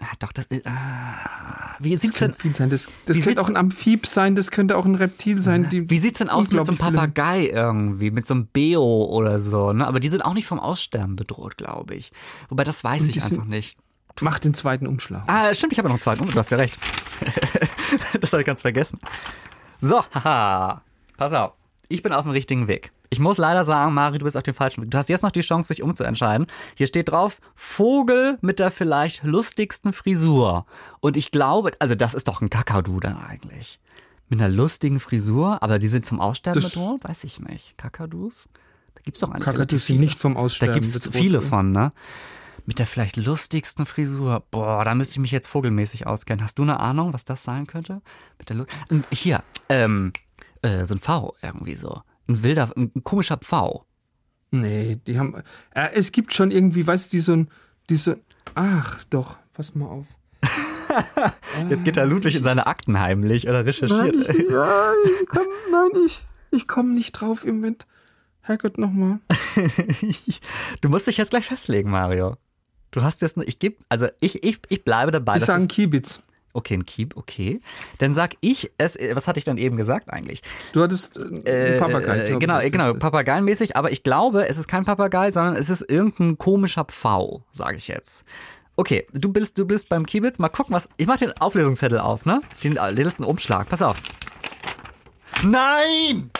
Ah, 0.00 0.06
doch, 0.18 0.32
das 0.32 0.46
ist. 0.46 0.66
Ah, 0.66 1.76
wie 1.78 1.92
Das 1.92 2.02
sieht's 2.02 2.18
denn, 2.18 2.28
könnte 2.30 2.42
viel 2.42 2.54
sein. 2.54 2.70
Das, 2.70 2.88
das 3.04 3.20
könnte 3.20 3.40
auch 3.40 3.48
ein 3.48 3.56
Amphib 3.56 4.06
sein, 4.06 4.34
das 4.34 4.50
könnte 4.50 4.76
auch 4.76 4.84
ein 4.84 4.94
Reptil 4.94 5.40
sein. 5.40 5.68
Wie 5.70 5.98
sieht's 5.98 6.18
denn 6.18 6.28
aus 6.28 6.50
mit 6.50 6.64
so 6.64 6.72
einem 6.72 6.78
Papagei 6.78 7.46
irgendwie, 7.46 8.10
mit 8.10 8.26
so 8.26 8.34
einem 8.34 8.46
Beo 8.46 8.82
oder 8.82 9.38
so, 9.38 9.72
ne? 9.72 9.86
Aber 9.86 10.00
die 10.00 10.08
sind 10.08 10.22
auch 10.22 10.34
nicht 10.34 10.46
vom 10.46 10.58
Aussterben 10.58 11.16
bedroht, 11.16 11.56
glaube 11.56 11.94
ich. 11.94 12.10
Wobei, 12.48 12.64
das 12.64 12.82
weiß 12.82 13.06
ich 13.08 13.22
einfach 13.22 13.44
nicht. 13.44 13.78
Mach 14.20 14.38
den 14.38 14.54
zweiten 14.54 14.86
Umschlag. 14.86 15.24
Ah, 15.26 15.54
stimmt, 15.54 15.72
ich 15.72 15.78
habe 15.78 15.88
noch 15.88 15.94
einen 15.94 16.02
zweiten. 16.02 16.24
Oh, 16.24 16.30
du 16.30 16.38
hast 16.38 16.50
ja 16.50 16.58
recht. 16.58 16.78
das 18.20 18.32
habe 18.32 18.42
ich 18.42 18.46
ganz 18.46 18.60
vergessen. 18.60 18.98
So, 19.80 20.02
haha. 20.14 20.82
Pass 21.16 21.32
auf. 21.32 21.61
Ich 21.92 22.02
bin 22.02 22.12
auf 22.12 22.22
dem 22.22 22.32
richtigen 22.32 22.68
Weg. 22.68 22.90
Ich 23.10 23.20
muss 23.20 23.36
leider 23.36 23.66
sagen, 23.66 23.92
Mari, 23.92 24.16
du 24.16 24.24
bist 24.24 24.36
auf 24.36 24.42
dem 24.42 24.54
falschen 24.54 24.82
Weg. 24.82 24.90
Du 24.90 24.96
hast 24.96 25.10
jetzt 25.10 25.20
noch 25.20 25.30
die 25.30 25.42
Chance, 25.42 25.74
dich 25.74 25.82
umzuentscheiden. 25.82 26.46
Hier 26.74 26.86
steht 26.86 27.10
drauf, 27.10 27.38
Vogel 27.54 28.38
mit 28.40 28.58
der 28.58 28.70
vielleicht 28.70 29.24
lustigsten 29.24 29.92
Frisur. 29.92 30.64
Und 31.00 31.18
ich 31.18 31.30
glaube, 31.30 31.72
also 31.80 31.94
das 31.94 32.14
ist 32.14 32.28
doch 32.28 32.40
ein 32.40 32.48
Kakadu 32.48 32.98
dann 32.98 33.18
eigentlich. 33.18 33.78
Mit 34.30 34.40
einer 34.40 34.48
lustigen 34.48 35.00
Frisur, 35.00 35.62
aber 35.62 35.78
die 35.78 35.88
sind 35.88 36.06
vom 36.06 36.18
Aussterben 36.18 36.62
bedroht? 36.62 37.04
Weiß 37.04 37.24
ich 37.24 37.40
nicht. 37.40 37.76
Kakadus? 37.76 38.48
Da 38.94 39.02
gibt's 39.02 39.20
doch 39.20 39.30
eigentlich 39.30 39.44
Kakadus 39.44 39.84
sind 39.84 40.00
nicht 40.00 40.18
vom 40.18 40.34
Da 40.34 40.40
Aussterben 40.40 40.74
gibt 40.74 40.86
es 40.86 41.10
viele 41.12 41.42
von, 41.42 41.72
ne? 41.72 41.92
Mit 42.64 42.78
der 42.78 42.86
vielleicht 42.86 43.18
lustigsten 43.18 43.84
Frisur. 43.84 44.44
Boah, 44.50 44.84
da 44.84 44.94
müsste 44.94 45.12
ich 45.12 45.18
mich 45.18 45.32
jetzt 45.32 45.48
vogelmäßig 45.48 46.06
auskennen. 46.06 46.42
Hast 46.42 46.58
du 46.58 46.62
eine 46.62 46.80
Ahnung, 46.80 47.12
was 47.12 47.26
das 47.26 47.44
sein 47.44 47.66
könnte? 47.66 48.00
Mit 48.38 48.48
der 48.48 48.56
Lu 48.56 48.64
Hier, 49.10 49.42
ähm, 49.68 50.12
äh, 50.62 50.84
so 50.84 50.94
ein 50.94 50.98
V 50.98 51.34
irgendwie 51.42 51.74
so. 51.74 52.02
Ein 52.28 52.42
wilder, 52.42 52.70
ein 52.76 53.02
komischer 53.02 53.36
Pfau. 53.36 53.86
Nee, 54.50 55.00
die 55.06 55.18
haben. 55.18 55.42
Äh, 55.74 55.90
es 55.94 56.12
gibt 56.12 56.32
schon 56.34 56.50
irgendwie, 56.50 56.86
weißt 56.86 57.06
du, 57.06 57.16
die 57.16 57.20
so 57.20 57.32
ein. 57.32 57.48
Die 57.88 57.96
so, 57.96 58.14
ach, 58.54 59.02
doch, 59.04 59.38
pass 59.52 59.74
mal 59.74 59.86
auf. 59.86 60.06
Jetzt 61.70 61.84
geht 61.84 61.96
der 61.96 62.06
Ludwig 62.06 62.36
in 62.36 62.44
seine 62.44 62.66
Akten 62.66 63.00
heimlich 63.00 63.44
oder 63.44 63.58
Nein, 63.58 63.66
recherchiert. 63.66 64.16
ich, 64.16 64.50
ja, 64.50 64.92
ich 65.04 65.26
komm, 65.28 65.46
nein, 65.70 65.90
ich, 66.04 66.24
ich 66.50 66.68
komme 66.68 66.90
nicht 66.92 67.12
drauf 67.12 67.44
im 67.44 67.56
Moment. 67.56 67.86
Herrgott, 68.42 68.76
nochmal. 68.76 69.20
du 70.80 70.88
musst 70.88 71.06
dich 71.06 71.16
jetzt 71.16 71.30
gleich 71.30 71.46
festlegen, 71.46 71.90
Mario. 71.90 72.36
Du 72.90 73.02
hast 73.02 73.22
jetzt, 73.22 73.36
ich 73.38 73.58
gebe, 73.58 73.76
also 73.88 74.08
ich, 74.20 74.44
ich, 74.44 74.60
ich 74.68 74.84
bleibe 74.84 75.12
dabei. 75.12 75.36
Ich 75.36 75.40
das 75.40 75.46
sage 75.46 75.66
Kiebitz. 75.66 76.22
Okay, 76.52 76.74
ein 76.74 76.86
Keep, 76.86 77.16
okay. 77.16 77.60
Dann 77.98 78.14
sag 78.14 78.34
ich 78.40 78.70
es, 78.78 78.96
äh, 78.96 79.14
was 79.16 79.26
hatte 79.26 79.38
ich 79.38 79.44
dann 79.44 79.58
eben 79.58 79.76
gesagt 79.76 80.10
eigentlich? 80.10 80.42
Du 80.72 80.82
hattest 80.82 81.18
äh, 81.18 81.22
einen 81.22 81.46
Äh, 81.46 81.78
Papagei. 81.78 82.26
glaub 82.28 82.40
genau, 82.40 82.60
genau. 82.60 82.94
Papageienmäßig, 82.94 83.76
aber 83.76 83.90
ich 83.92 84.02
glaube, 84.02 84.48
es 84.48 84.58
ist 84.58 84.68
kein 84.68 84.84
Papagei, 84.84 85.30
sondern 85.30 85.56
es 85.56 85.70
ist 85.70 85.82
irgendein 85.88 86.38
komischer 86.38 86.84
Pfau, 86.84 87.42
sage 87.52 87.76
ich 87.76 87.88
jetzt. 87.88 88.24
Okay, 88.76 89.06
du 89.12 89.30
bist, 89.30 89.58
du 89.58 89.66
bist 89.66 89.88
beim 89.90 90.06
Kiebitz. 90.06 90.38
Mal 90.38 90.48
gucken, 90.48 90.74
was. 90.74 90.88
Ich 90.96 91.06
mach 91.06 91.18
den 91.18 91.32
Auflösungszettel 91.38 91.98
auf, 91.98 92.24
ne? 92.24 92.40
Den, 92.64 92.74
den 92.74 92.96
letzten 93.06 93.24
Umschlag. 93.24 93.68
Pass 93.68 93.82
auf. 93.82 93.98
Nein! 95.42 96.30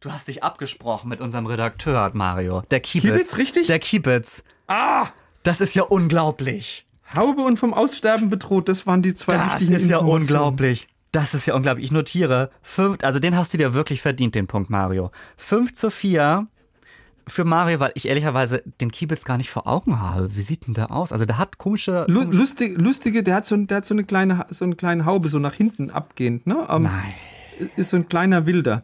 Du 0.00 0.12
hast 0.12 0.28
dich 0.28 0.42
abgesprochen 0.44 1.08
mit 1.08 1.20
unserem 1.20 1.46
Redakteur, 1.46 2.10
Mario. 2.14 2.62
Der 2.70 2.80
Kiebitz. 2.80 3.10
Kiebitz, 3.10 3.36
richtig? 3.38 3.66
Der 3.66 3.78
Kiebitz. 3.78 4.42
Ah! 4.66 5.08
Das 5.42 5.60
ist 5.60 5.74
ja 5.74 5.82
unglaublich. 5.84 6.86
Haube 7.14 7.42
und 7.42 7.58
vom 7.58 7.74
Aussterben 7.74 8.28
bedroht, 8.28 8.68
das 8.68 8.86
waren 8.86 9.02
die 9.02 9.14
zwei 9.14 9.34
Das 9.34 9.46
wichtigen 9.46 9.72
ist 9.72 9.88
ja 9.88 9.98
unglaublich. 9.98 10.86
Das 11.12 11.32
ist 11.34 11.46
ja 11.46 11.54
unglaublich. 11.54 11.86
Ich 11.86 11.92
notiere, 11.92 12.50
fünf, 12.62 13.02
also 13.02 13.18
den 13.18 13.36
hast 13.36 13.54
du 13.54 13.58
dir 13.58 13.72
wirklich 13.74 14.02
verdient, 14.02 14.34
den 14.34 14.46
Punkt, 14.46 14.68
Mario. 14.68 15.10
5 15.38 15.72
zu 15.74 15.90
4 15.90 16.46
für 17.26 17.44
Mario, 17.44 17.80
weil 17.80 17.92
ich 17.94 18.08
ehrlicherweise 18.08 18.62
den 18.80 18.90
Kiebitz 18.90 19.24
gar 19.24 19.36
nicht 19.38 19.50
vor 19.50 19.66
Augen 19.66 20.00
habe. 20.00 20.34
Wie 20.36 20.42
sieht 20.42 20.66
denn 20.66 20.74
der 20.74 20.90
aus? 20.90 21.12
Also 21.12 21.24
der 21.24 21.38
hat 21.38 21.58
komische. 21.58 22.04
Lu 22.08 22.22
lustig, 22.22 22.78
lustige, 22.78 23.22
der 23.22 23.36
hat, 23.36 23.46
so, 23.46 23.56
der 23.56 23.78
hat 23.78 23.84
so 23.84 23.94
eine 23.94 24.04
kleine, 24.04 24.46
so 24.50 24.64
eine 24.64 24.76
kleine 24.76 25.06
Haube, 25.06 25.28
so 25.28 25.38
nach 25.38 25.54
hinten 25.54 25.90
abgehend, 25.90 26.46
ne? 26.46 26.66
Ähm, 26.68 26.82
Nein. 26.84 27.70
Ist 27.76 27.90
so 27.90 27.96
ein 27.96 28.08
kleiner 28.08 28.46
Wilder. 28.46 28.82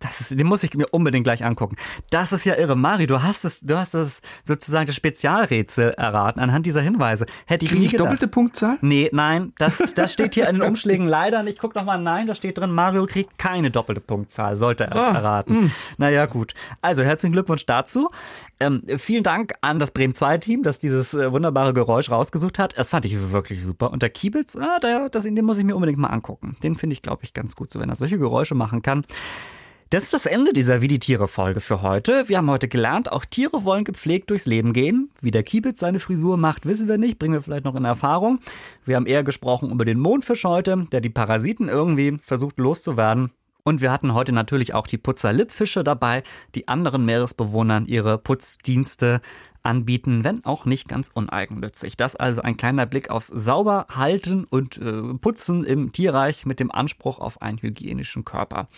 Das 0.00 0.20
ist, 0.20 0.38
den 0.38 0.46
muss 0.46 0.62
ich 0.62 0.74
mir 0.74 0.86
unbedingt 0.92 1.24
gleich 1.24 1.44
angucken. 1.44 1.76
Das 2.10 2.32
ist 2.32 2.44
ja 2.46 2.56
irre. 2.56 2.74
Mario, 2.74 3.06
du 3.06 3.22
hast 3.22 3.44
es, 3.44 3.60
du 3.60 3.76
hast 3.76 3.94
es 3.94 4.20
sozusagen 4.44 4.86
das 4.86 4.96
Spezialrätsel 4.96 5.90
erraten 5.90 6.40
anhand 6.40 6.64
dieser 6.66 6.80
Hinweise. 6.80 7.26
Hätte 7.46 7.66
ich 7.66 7.70
Kriege 7.70 7.80
nie 7.80 7.86
ich 7.86 7.92
gedacht. 7.92 8.06
doppelte 8.06 8.28
Punktzahl? 8.28 8.78
Nee, 8.80 9.10
nein, 9.12 9.52
das, 9.58 9.92
das 9.94 10.12
steht 10.14 10.34
hier 10.34 10.48
in 10.48 10.56
den 10.56 10.62
Umschlägen 10.62 11.06
leider 11.06 11.42
nicht. 11.42 11.58
Guck 11.58 11.74
doch 11.74 11.84
mal, 11.84 11.98
nein, 11.98 12.26
da 12.26 12.34
steht 12.34 12.58
drin, 12.58 12.70
Mario 12.72 13.06
kriegt 13.06 13.38
keine 13.38 13.70
doppelte 13.70 14.00
Punktzahl, 14.00 14.56
sollte 14.56 14.84
er 14.84 14.96
es 14.96 15.02
Ah, 15.04 15.14
erraten. 15.14 15.70
Naja, 15.98 16.26
gut. 16.26 16.54
Also, 16.80 17.02
herzlichen 17.02 17.32
Glückwunsch 17.32 17.66
dazu. 17.66 18.10
Ähm, 18.58 18.82
vielen 18.98 19.22
Dank 19.22 19.52
an 19.60 19.78
das 19.78 19.90
Bremen 19.90 20.12
2-Team, 20.14 20.62
das 20.62 20.78
dieses 20.78 21.14
äh, 21.14 21.30
wunderbare 21.32 21.72
Geräusch 21.74 22.10
rausgesucht 22.10 22.58
hat. 22.58 22.76
Das 22.78 22.90
fand 22.90 23.04
ich 23.04 23.32
wirklich 23.32 23.64
super. 23.64 23.90
Und 23.90 24.02
der 24.02 24.10
Kiebitz, 24.10 24.56
ah, 24.56 24.78
der, 24.80 25.08
das, 25.10 25.24
den 25.24 25.44
muss 25.44 25.58
ich 25.58 25.64
mir 25.64 25.74
unbedingt 25.74 25.98
mal 25.98 26.08
angucken. 26.08 26.56
Den 26.62 26.74
finde 26.74 26.94
ich, 26.94 27.02
glaube 27.02 27.24
ich, 27.24 27.32
ganz 27.34 27.54
gut, 27.56 27.70
so 27.70 27.80
wenn 27.80 27.88
er 27.88 27.96
solche 27.96 28.18
Geräusche 28.18 28.54
machen 28.54 28.82
kann. 28.82 29.04
Das 29.90 30.04
ist 30.04 30.12
das 30.12 30.26
Ende 30.26 30.52
dieser 30.52 30.82
Wie 30.82 30.86
die 30.86 31.00
Tiere-Folge 31.00 31.58
für 31.58 31.82
heute. 31.82 32.28
Wir 32.28 32.36
haben 32.38 32.48
heute 32.48 32.68
gelernt, 32.68 33.10
auch 33.10 33.24
Tiere 33.24 33.64
wollen 33.64 33.82
gepflegt 33.82 34.30
durchs 34.30 34.46
Leben 34.46 34.72
gehen. 34.72 35.10
Wie 35.20 35.32
der 35.32 35.42
Kiebitz 35.42 35.80
seine 35.80 35.98
Frisur 35.98 36.36
macht, 36.36 36.64
wissen 36.64 36.86
wir 36.86 36.96
nicht, 36.96 37.18
bringen 37.18 37.34
wir 37.34 37.42
vielleicht 37.42 37.64
noch 37.64 37.74
in 37.74 37.84
Erfahrung. 37.84 38.38
Wir 38.84 38.94
haben 38.94 39.06
eher 39.06 39.24
gesprochen 39.24 39.72
über 39.72 39.84
den 39.84 39.98
Mondfisch 39.98 40.44
heute, 40.44 40.86
der 40.92 41.00
die 41.00 41.10
Parasiten 41.10 41.68
irgendwie 41.68 42.18
versucht 42.22 42.58
loszuwerden. 42.58 43.32
Und 43.64 43.80
wir 43.80 43.90
hatten 43.90 44.14
heute 44.14 44.30
natürlich 44.30 44.74
auch 44.74 44.86
die 44.86 44.96
Putzer-Lippfische 44.96 45.82
dabei, 45.82 46.22
die 46.54 46.68
anderen 46.68 47.04
Meeresbewohnern 47.04 47.86
ihre 47.86 48.16
Putzdienste 48.16 49.20
anbieten, 49.64 50.22
wenn 50.22 50.44
auch 50.44 50.66
nicht 50.66 50.88
ganz 50.88 51.10
uneigennützig. 51.12 51.96
Das 51.96 52.14
also 52.14 52.42
ein 52.42 52.56
kleiner 52.56 52.86
Blick 52.86 53.10
aufs 53.10 53.26
Sauberhalten 53.26 54.44
und 54.44 54.76
äh, 54.76 55.14
Putzen 55.20 55.64
im 55.64 55.90
Tierreich 55.90 56.46
mit 56.46 56.60
dem 56.60 56.70
Anspruch 56.70 57.18
auf 57.18 57.42
einen 57.42 57.58
hygienischen 57.60 58.24
Körper. 58.24 58.68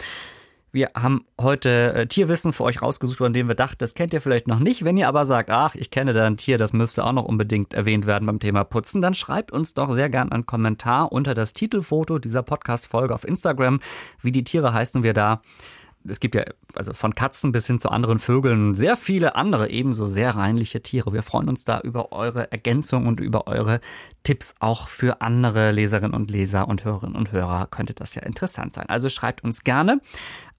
Wir 0.74 0.92
haben 0.94 1.26
heute 1.38 1.92
äh, 1.92 2.06
Tierwissen 2.06 2.54
für 2.54 2.64
euch 2.64 2.80
rausgesucht, 2.80 3.18
von 3.18 3.34
dem 3.34 3.46
wir 3.46 3.54
dachten, 3.54 3.76
das 3.76 3.92
kennt 3.92 4.14
ihr 4.14 4.22
vielleicht 4.22 4.48
noch 4.48 4.58
nicht. 4.58 4.86
Wenn 4.86 4.96
ihr 4.96 5.06
aber 5.06 5.26
sagt, 5.26 5.50
ach, 5.50 5.74
ich 5.74 5.90
kenne 5.90 6.14
da 6.14 6.26
ein 6.26 6.38
Tier, 6.38 6.56
das 6.56 6.72
müsste 6.72 7.04
auch 7.04 7.12
noch 7.12 7.26
unbedingt 7.26 7.74
erwähnt 7.74 8.06
werden 8.06 8.24
beim 8.24 8.40
Thema 8.40 8.64
Putzen, 8.64 9.02
dann 9.02 9.12
schreibt 9.12 9.52
uns 9.52 9.74
doch 9.74 9.92
sehr 9.92 10.08
gern 10.08 10.32
einen 10.32 10.46
Kommentar 10.46 11.12
unter 11.12 11.34
das 11.34 11.52
Titelfoto 11.52 12.18
dieser 12.18 12.42
Podcast-Folge 12.42 13.14
auf 13.14 13.28
Instagram. 13.28 13.80
Wie 14.22 14.32
die 14.32 14.44
Tiere 14.44 14.72
heißen 14.72 15.02
wir 15.02 15.12
da. 15.12 15.42
es 16.08 16.20
gibt 16.20 16.34
ja 16.34 16.44
also 16.74 16.94
von 16.94 17.14
Katzen 17.14 17.52
bis 17.52 17.66
hin 17.66 17.78
zu 17.78 17.90
anderen 17.90 18.18
Vögeln 18.18 18.74
sehr 18.74 18.96
viele 18.96 19.34
andere 19.34 19.68
ebenso 19.68 20.06
sehr 20.06 20.36
reinliche 20.36 20.82
Tiere. 20.82 21.12
Wir 21.12 21.22
freuen 21.22 21.50
uns 21.50 21.66
da 21.66 21.80
über 21.80 22.12
eure 22.12 22.50
Ergänzung 22.50 23.06
und 23.06 23.20
über 23.20 23.46
eure 23.46 23.82
Tipps 24.22 24.54
auch 24.58 24.88
für 24.88 25.20
andere 25.20 25.70
Leserinnen 25.70 26.14
und 26.14 26.30
Leser 26.30 26.66
und 26.66 26.86
Hörerinnen 26.86 27.14
und 27.14 27.30
Hörer 27.30 27.66
könnte 27.66 27.92
das 27.92 28.14
ja 28.14 28.22
interessant 28.22 28.72
sein. 28.72 28.86
Also 28.88 29.10
schreibt 29.10 29.44
uns 29.44 29.64
gerne. 29.64 30.00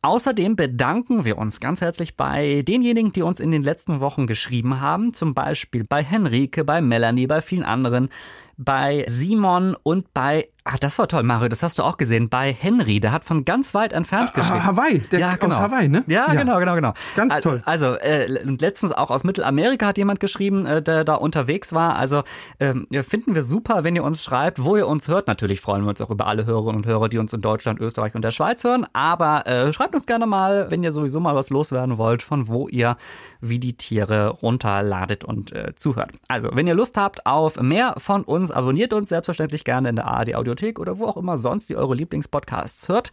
Außerdem 0.06 0.58
bedanken 0.58 1.24
wir 1.24 1.38
uns 1.38 1.62
ganz 1.62 1.80
herzlich 1.80 2.18
bei 2.18 2.62
denjenigen, 2.64 3.14
die 3.14 3.22
uns 3.22 3.40
in 3.40 3.52
den 3.52 3.64
letzten 3.64 4.02
Wochen 4.02 4.28
geschrieben 4.28 4.82
haben, 4.82 5.14
zum 5.14 5.34
Beispiel 5.34 5.86
bei 5.86 6.04
Henrike, 6.04 6.66
bei 6.66 6.82
Melanie, 6.82 7.26
bei 7.26 7.40
vielen 7.40 7.64
anderen, 7.64 8.10
bei 8.58 9.06
Simon 9.08 9.78
und 9.82 10.14
bei 10.14 10.50
Ah, 10.66 10.76
das 10.80 10.98
war 10.98 11.10
toll, 11.10 11.24
Mario. 11.24 11.50
Das 11.50 11.62
hast 11.62 11.78
du 11.78 11.84
auch 11.84 11.98
gesehen 11.98 12.30
bei 12.30 12.54
Henry. 12.54 13.02
Der 13.02 13.12
hat 13.12 13.26
von 13.26 13.44
ganz 13.44 13.74
weit 13.74 13.92
entfernt 13.92 14.32
Ah, 14.34 14.36
geschrieben. 14.40 14.64
Hawaii, 14.66 15.00
der 15.00 15.20
ja, 15.20 15.36
genau. 15.36 15.54
aus 15.54 15.60
Hawaii, 15.60 15.90
ne? 15.90 16.06
Ja, 16.08 16.28
Ja. 16.32 16.40
genau, 16.40 16.58
genau, 16.60 16.76
genau. 16.76 16.94
Ganz 17.18 17.34
Al- 17.34 17.42
toll. 17.42 17.62
Also 17.66 17.96
äh, 17.96 18.28
letztens 18.28 18.94
auch 18.94 19.12
aus 19.12 19.26
Mittelamerika 19.26 19.88
hat 19.88 19.98
jemand 19.98 20.22
geschrieben, 20.22 20.66
äh, 20.66 20.82
der 20.82 21.04
da 21.04 21.16
unterwegs 21.16 21.74
war. 21.74 21.98
Also 21.98 22.24
ähm, 22.62 22.88
finden 23.06 23.36
wir 23.36 23.44
super, 23.44 23.84
wenn 23.84 23.94
ihr 23.98 24.06
uns 24.06 24.24
schreibt, 24.24 24.64
wo 24.64 24.78
ihr 24.78 24.88
uns 24.88 25.10
hört. 25.10 25.28
Natürlich 25.28 25.60
freuen 25.60 25.84
wir 25.84 25.90
uns 25.90 26.00
auch 26.00 26.10
über 26.10 26.28
alle 26.28 26.46
Hörerinnen 26.46 26.78
und 26.78 26.86
Hörer, 26.86 27.10
die 27.10 27.18
uns 27.18 27.34
in 27.34 27.42
Deutschland, 27.42 27.82
Österreich 27.82 28.16
und 28.16 28.22
der 28.24 28.32
Schweiz 28.32 28.64
hören. 28.64 28.88
Aber 28.94 29.46
äh, 29.46 29.74
schreibt 29.74 29.94
uns 29.96 30.06
gerne 30.06 30.28
mal, 30.28 30.72
wenn 30.72 30.82
ihr 30.82 30.94
sowieso 30.94 31.20
mal 31.20 31.36
was 31.36 31.50
loswerden 31.50 31.98
wollt, 31.98 32.22
von 32.22 32.48
wo 32.48 32.70
ihr 32.70 32.96
wie 33.42 33.60
die 33.60 33.76
Tiere 33.76 34.30
runterladet 34.30 35.26
und 35.26 35.52
äh, 35.52 35.76
zuhört. 35.76 36.12
Also, 36.30 36.52
wenn 36.54 36.68
ihr 36.68 36.74
Lust 36.76 36.96
habt 36.96 37.26
auf 37.26 37.60
mehr 37.60 37.96
von 37.98 38.24
uns, 38.24 38.50
abonniert 38.50 38.94
uns 38.94 39.10
selbstverständlich 39.10 39.66
gerne 39.66 39.90
in 39.90 39.98
der 39.98 40.06
ARD 40.08 40.36
Audiothek 40.54 40.80
oder 40.80 41.00
wo 41.00 41.06
auch 41.06 41.18
immer 41.18 41.38
sonst 41.38 41.70
ihr 41.70 41.78
eure 41.78 41.96
Lieblingspodcasts 41.96 42.88
hört. 42.90 43.12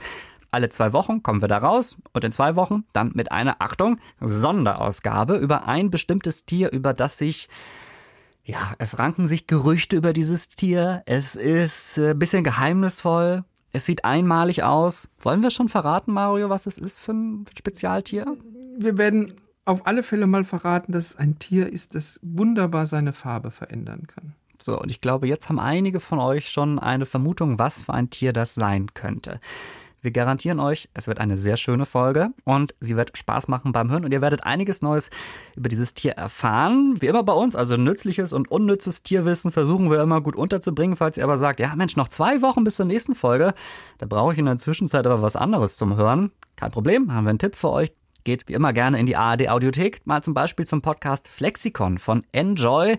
Alle 0.53 0.69
zwei 0.69 0.93
Wochen 0.93 1.23
kommen 1.23 1.41
wir 1.41 1.49
da 1.49 1.59
raus 1.59 1.97
und 2.13 2.25
in 2.25 2.33
zwei 2.33 2.57
Wochen 2.57 2.85
dann 2.93 3.13
mit 3.15 3.31
einer, 3.31 3.57
Achtung, 3.61 4.01
Sonderausgabe 4.21 5.37
über 5.37 5.67
ein 5.67 5.91
bestimmtes 5.91 6.45
Tier, 6.45 6.73
über 6.73 6.93
das 6.93 7.19
sich 7.19 7.49
ja, 8.43 8.75
es 8.79 8.99
ranken 8.99 9.27
sich 9.27 9.47
Gerüchte 9.47 9.97
über 9.97 10.13
dieses 10.13 10.49
Tier. 10.49 11.03
Es 11.07 11.37
ist 11.37 11.99
ein 11.99 12.19
bisschen 12.19 12.43
geheimnisvoll. 12.43 13.45
Es 13.71 13.87
sieht 13.87 14.05
einmalig 14.05 14.65
aus. 14.65 15.09
Wollen 15.21 15.43
wir 15.43 15.51
schon 15.51 15.69
verraten, 15.69 16.13
Mario, 16.13 16.49
was 16.49 16.67
es 16.67 16.77
ist 16.79 17.01
für 17.01 17.13
ein 17.13 17.45
Spezialtier? 17.57 18.37
Wir 18.77 18.99
werden 18.99 19.35
auf 19.67 19.87
alle 19.87 20.03
Fälle 20.03 20.27
mal 20.27 20.43
verraten, 20.43 20.91
dass 20.91 21.11
es 21.11 21.17
ein 21.17 21.39
Tier 21.39 21.71
ist, 21.73 21.95
das 21.95 22.19
wunderbar 22.23 22.87
seine 22.87 23.13
Farbe 23.13 23.53
verändern 23.53 24.07
kann. 24.09 24.35
So, 24.63 24.79
und 24.79 24.91
ich 24.91 25.01
glaube, 25.01 25.27
jetzt 25.27 25.49
haben 25.49 25.59
einige 25.59 26.01
von 26.01 26.19
euch 26.19 26.51
schon 26.51 26.79
eine 26.79 27.07
Vermutung, 27.07 27.59
was 27.59 27.85
für 27.85 27.95
ein 27.95 28.11
Tier 28.11 28.33
das 28.33 28.55
sein 28.55 28.93
könnte. 28.95 29.41
Wir 30.03 30.13
garantieren 30.13 30.61
euch, 30.61 30.89
es 30.95 31.09
wird 31.09 31.19
eine 31.19 31.37
sehr 31.37 31.59
schöne 31.59 31.85
Folge 31.85 32.31
und 32.45 32.75
sie 32.81 32.97
wird 32.97 33.19
Spaß 33.19 33.49
machen 33.49 33.73
beim 33.73 33.91
Hören 33.91 34.07
und 34.07 34.13
ihr 34.13 34.23
werdet 34.23 34.45
einiges 34.45 34.81
Neues 34.81 35.11
über 35.57 35.69
dieses 35.69 35.93
Tier 35.93 36.13
erfahren. 36.13 36.97
Wie 37.01 37.07
immer 37.07 37.23
bei 37.23 37.35
uns, 37.35 37.55
also 37.55 37.77
nützliches 37.77 38.33
und 38.33 38.51
unnützes 38.51 39.03
Tierwissen 39.03 39.53
versuchen 39.53 39.91
wir 39.91 40.01
immer 40.01 40.23
gut 40.23 40.37
unterzubringen. 40.37 40.97
Falls 40.97 41.19
ihr 41.19 41.25
aber 41.25 41.37
sagt, 41.37 41.61
ja 41.61 41.75
Mensch, 41.77 41.97
noch 41.97 42.09
zwei 42.09 42.41
Wochen 42.41 42.65
bis 42.65 42.77
zur 42.77 42.87
nächsten 42.87 43.15
Folge, 43.15 43.53
da 43.99 44.07
brauche 44.07 44.33
ich 44.33 44.39
in 44.39 44.47
der 44.47 44.57
Zwischenzeit 44.57 45.07
aber 45.07 45.21
was 45.21 45.37
anderes 45.37 45.77
zum 45.77 45.97
Hören. 45.97 46.33
Kein 46.57 46.71
Problem, 46.71 47.13
haben 47.13 47.25
wir 47.25 47.31
einen 47.31 47.39
Tipp 47.39 47.55
für 47.55 47.71
euch. 47.71 47.93
Geht 48.25 48.49
wie 48.49 48.53
immer 48.53 48.73
gerne 48.73 48.99
in 48.99 49.07
die 49.07 49.17
ARD 49.17 49.49
Audiothek, 49.49 50.07
mal 50.07 50.23
zum 50.23 50.35
Beispiel 50.35 50.67
zum 50.67 50.83
Podcast 50.83 51.27
Flexikon 51.29 51.99
von 51.99 52.23
Enjoy. 52.33 52.99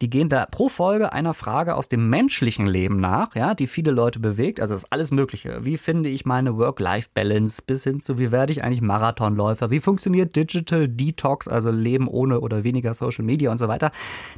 Die 0.00 0.08
gehen 0.08 0.28
da 0.28 0.46
pro 0.46 0.68
Folge 0.68 1.12
einer 1.12 1.34
Frage 1.34 1.74
aus 1.74 1.88
dem 1.88 2.08
menschlichen 2.08 2.66
Leben 2.66 2.98
nach, 2.98 3.34
ja, 3.34 3.54
die 3.54 3.66
viele 3.66 3.90
Leute 3.90 4.18
bewegt. 4.18 4.60
Also 4.60 4.74
ist 4.74 4.90
alles 4.90 5.10
Mögliche. 5.10 5.64
Wie 5.64 5.76
finde 5.76 6.08
ich 6.08 6.24
meine 6.24 6.56
Work-Life-Balance 6.56 7.62
bis 7.66 7.84
hin 7.84 8.00
zu, 8.00 8.18
wie 8.18 8.32
werde 8.32 8.52
ich 8.52 8.64
eigentlich 8.64 8.80
Marathonläufer? 8.80 9.70
Wie 9.70 9.80
funktioniert 9.80 10.34
Digital 10.34 10.88
Detox, 10.88 11.48
also 11.48 11.70
Leben 11.70 12.08
ohne 12.08 12.40
oder 12.40 12.64
weniger 12.64 12.94
Social 12.94 13.24
Media 13.24 13.50
und 13.50 13.58
so 13.58 13.68
weiter? 13.68 13.90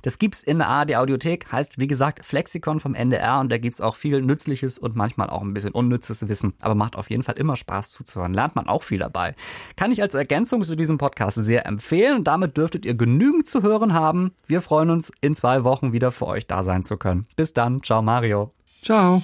Das 0.02 0.18
gibt's 0.18 0.42
in 0.42 0.58
der 0.58 0.68
ARD 0.68 0.96
Audiothek, 0.96 1.52
heißt 1.52 1.78
wie 1.78 1.86
gesagt 1.86 2.24
Flexikon 2.24 2.80
vom 2.80 2.94
NDR 2.94 3.40
und 3.40 3.52
da 3.52 3.58
gibt's 3.58 3.80
auch 3.80 3.94
viel 3.94 4.20
nützliches 4.20 4.78
und 4.78 4.96
manchmal 4.96 5.30
auch 5.30 5.42
ein 5.42 5.54
bisschen 5.54 5.72
unnützes 5.72 6.28
Wissen, 6.28 6.54
aber 6.60 6.74
macht 6.74 6.96
auf 6.96 7.10
jeden 7.10 7.22
Fall 7.22 7.38
immer 7.38 7.56
Spaß 7.56 7.90
zuzuhören. 7.90 8.34
Lernt 8.34 8.56
man 8.56 8.66
auch 8.66 8.82
viel 8.82 8.98
dabei. 8.98 9.34
Kann 9.76 9.92
ich 9.92 10.02
als 10.02 10.14
Ergänzung 10.24 10.64
zu 10.64 10.74
diesem 10.74 10.96
Podcast 10.96 11.36
sehr 11.36 11.66
empfehlen 11.66 12.16
und 12.16 12.24
damit 12.24 12.56
dürftet 12.56 12.86
ihr 12.86 12.94
genügend 12.94 13.46
zu 13.46 13.62
hören 13.62 13.92
haben. 13.92 14.32
Wir 14.46 14.62
freuen 14.62 14.88
uns 14.88 15.12
in 15.20 15.34
zwei 15.34 15.64
Wochen 15.64 15.92
wieder 15.92 16.12
für 16.12 16.26
euch 16.26 16.46
da 16.46 16.64
sein 16.64 16.82
zu 16.82 16.96
können. 16.96 17.26
Bis 17.36 17.52
dann, 17.52 17.82
ciao 17.82 18.00
Mario. 18.00 18.48
Ciao. 18.80 19.20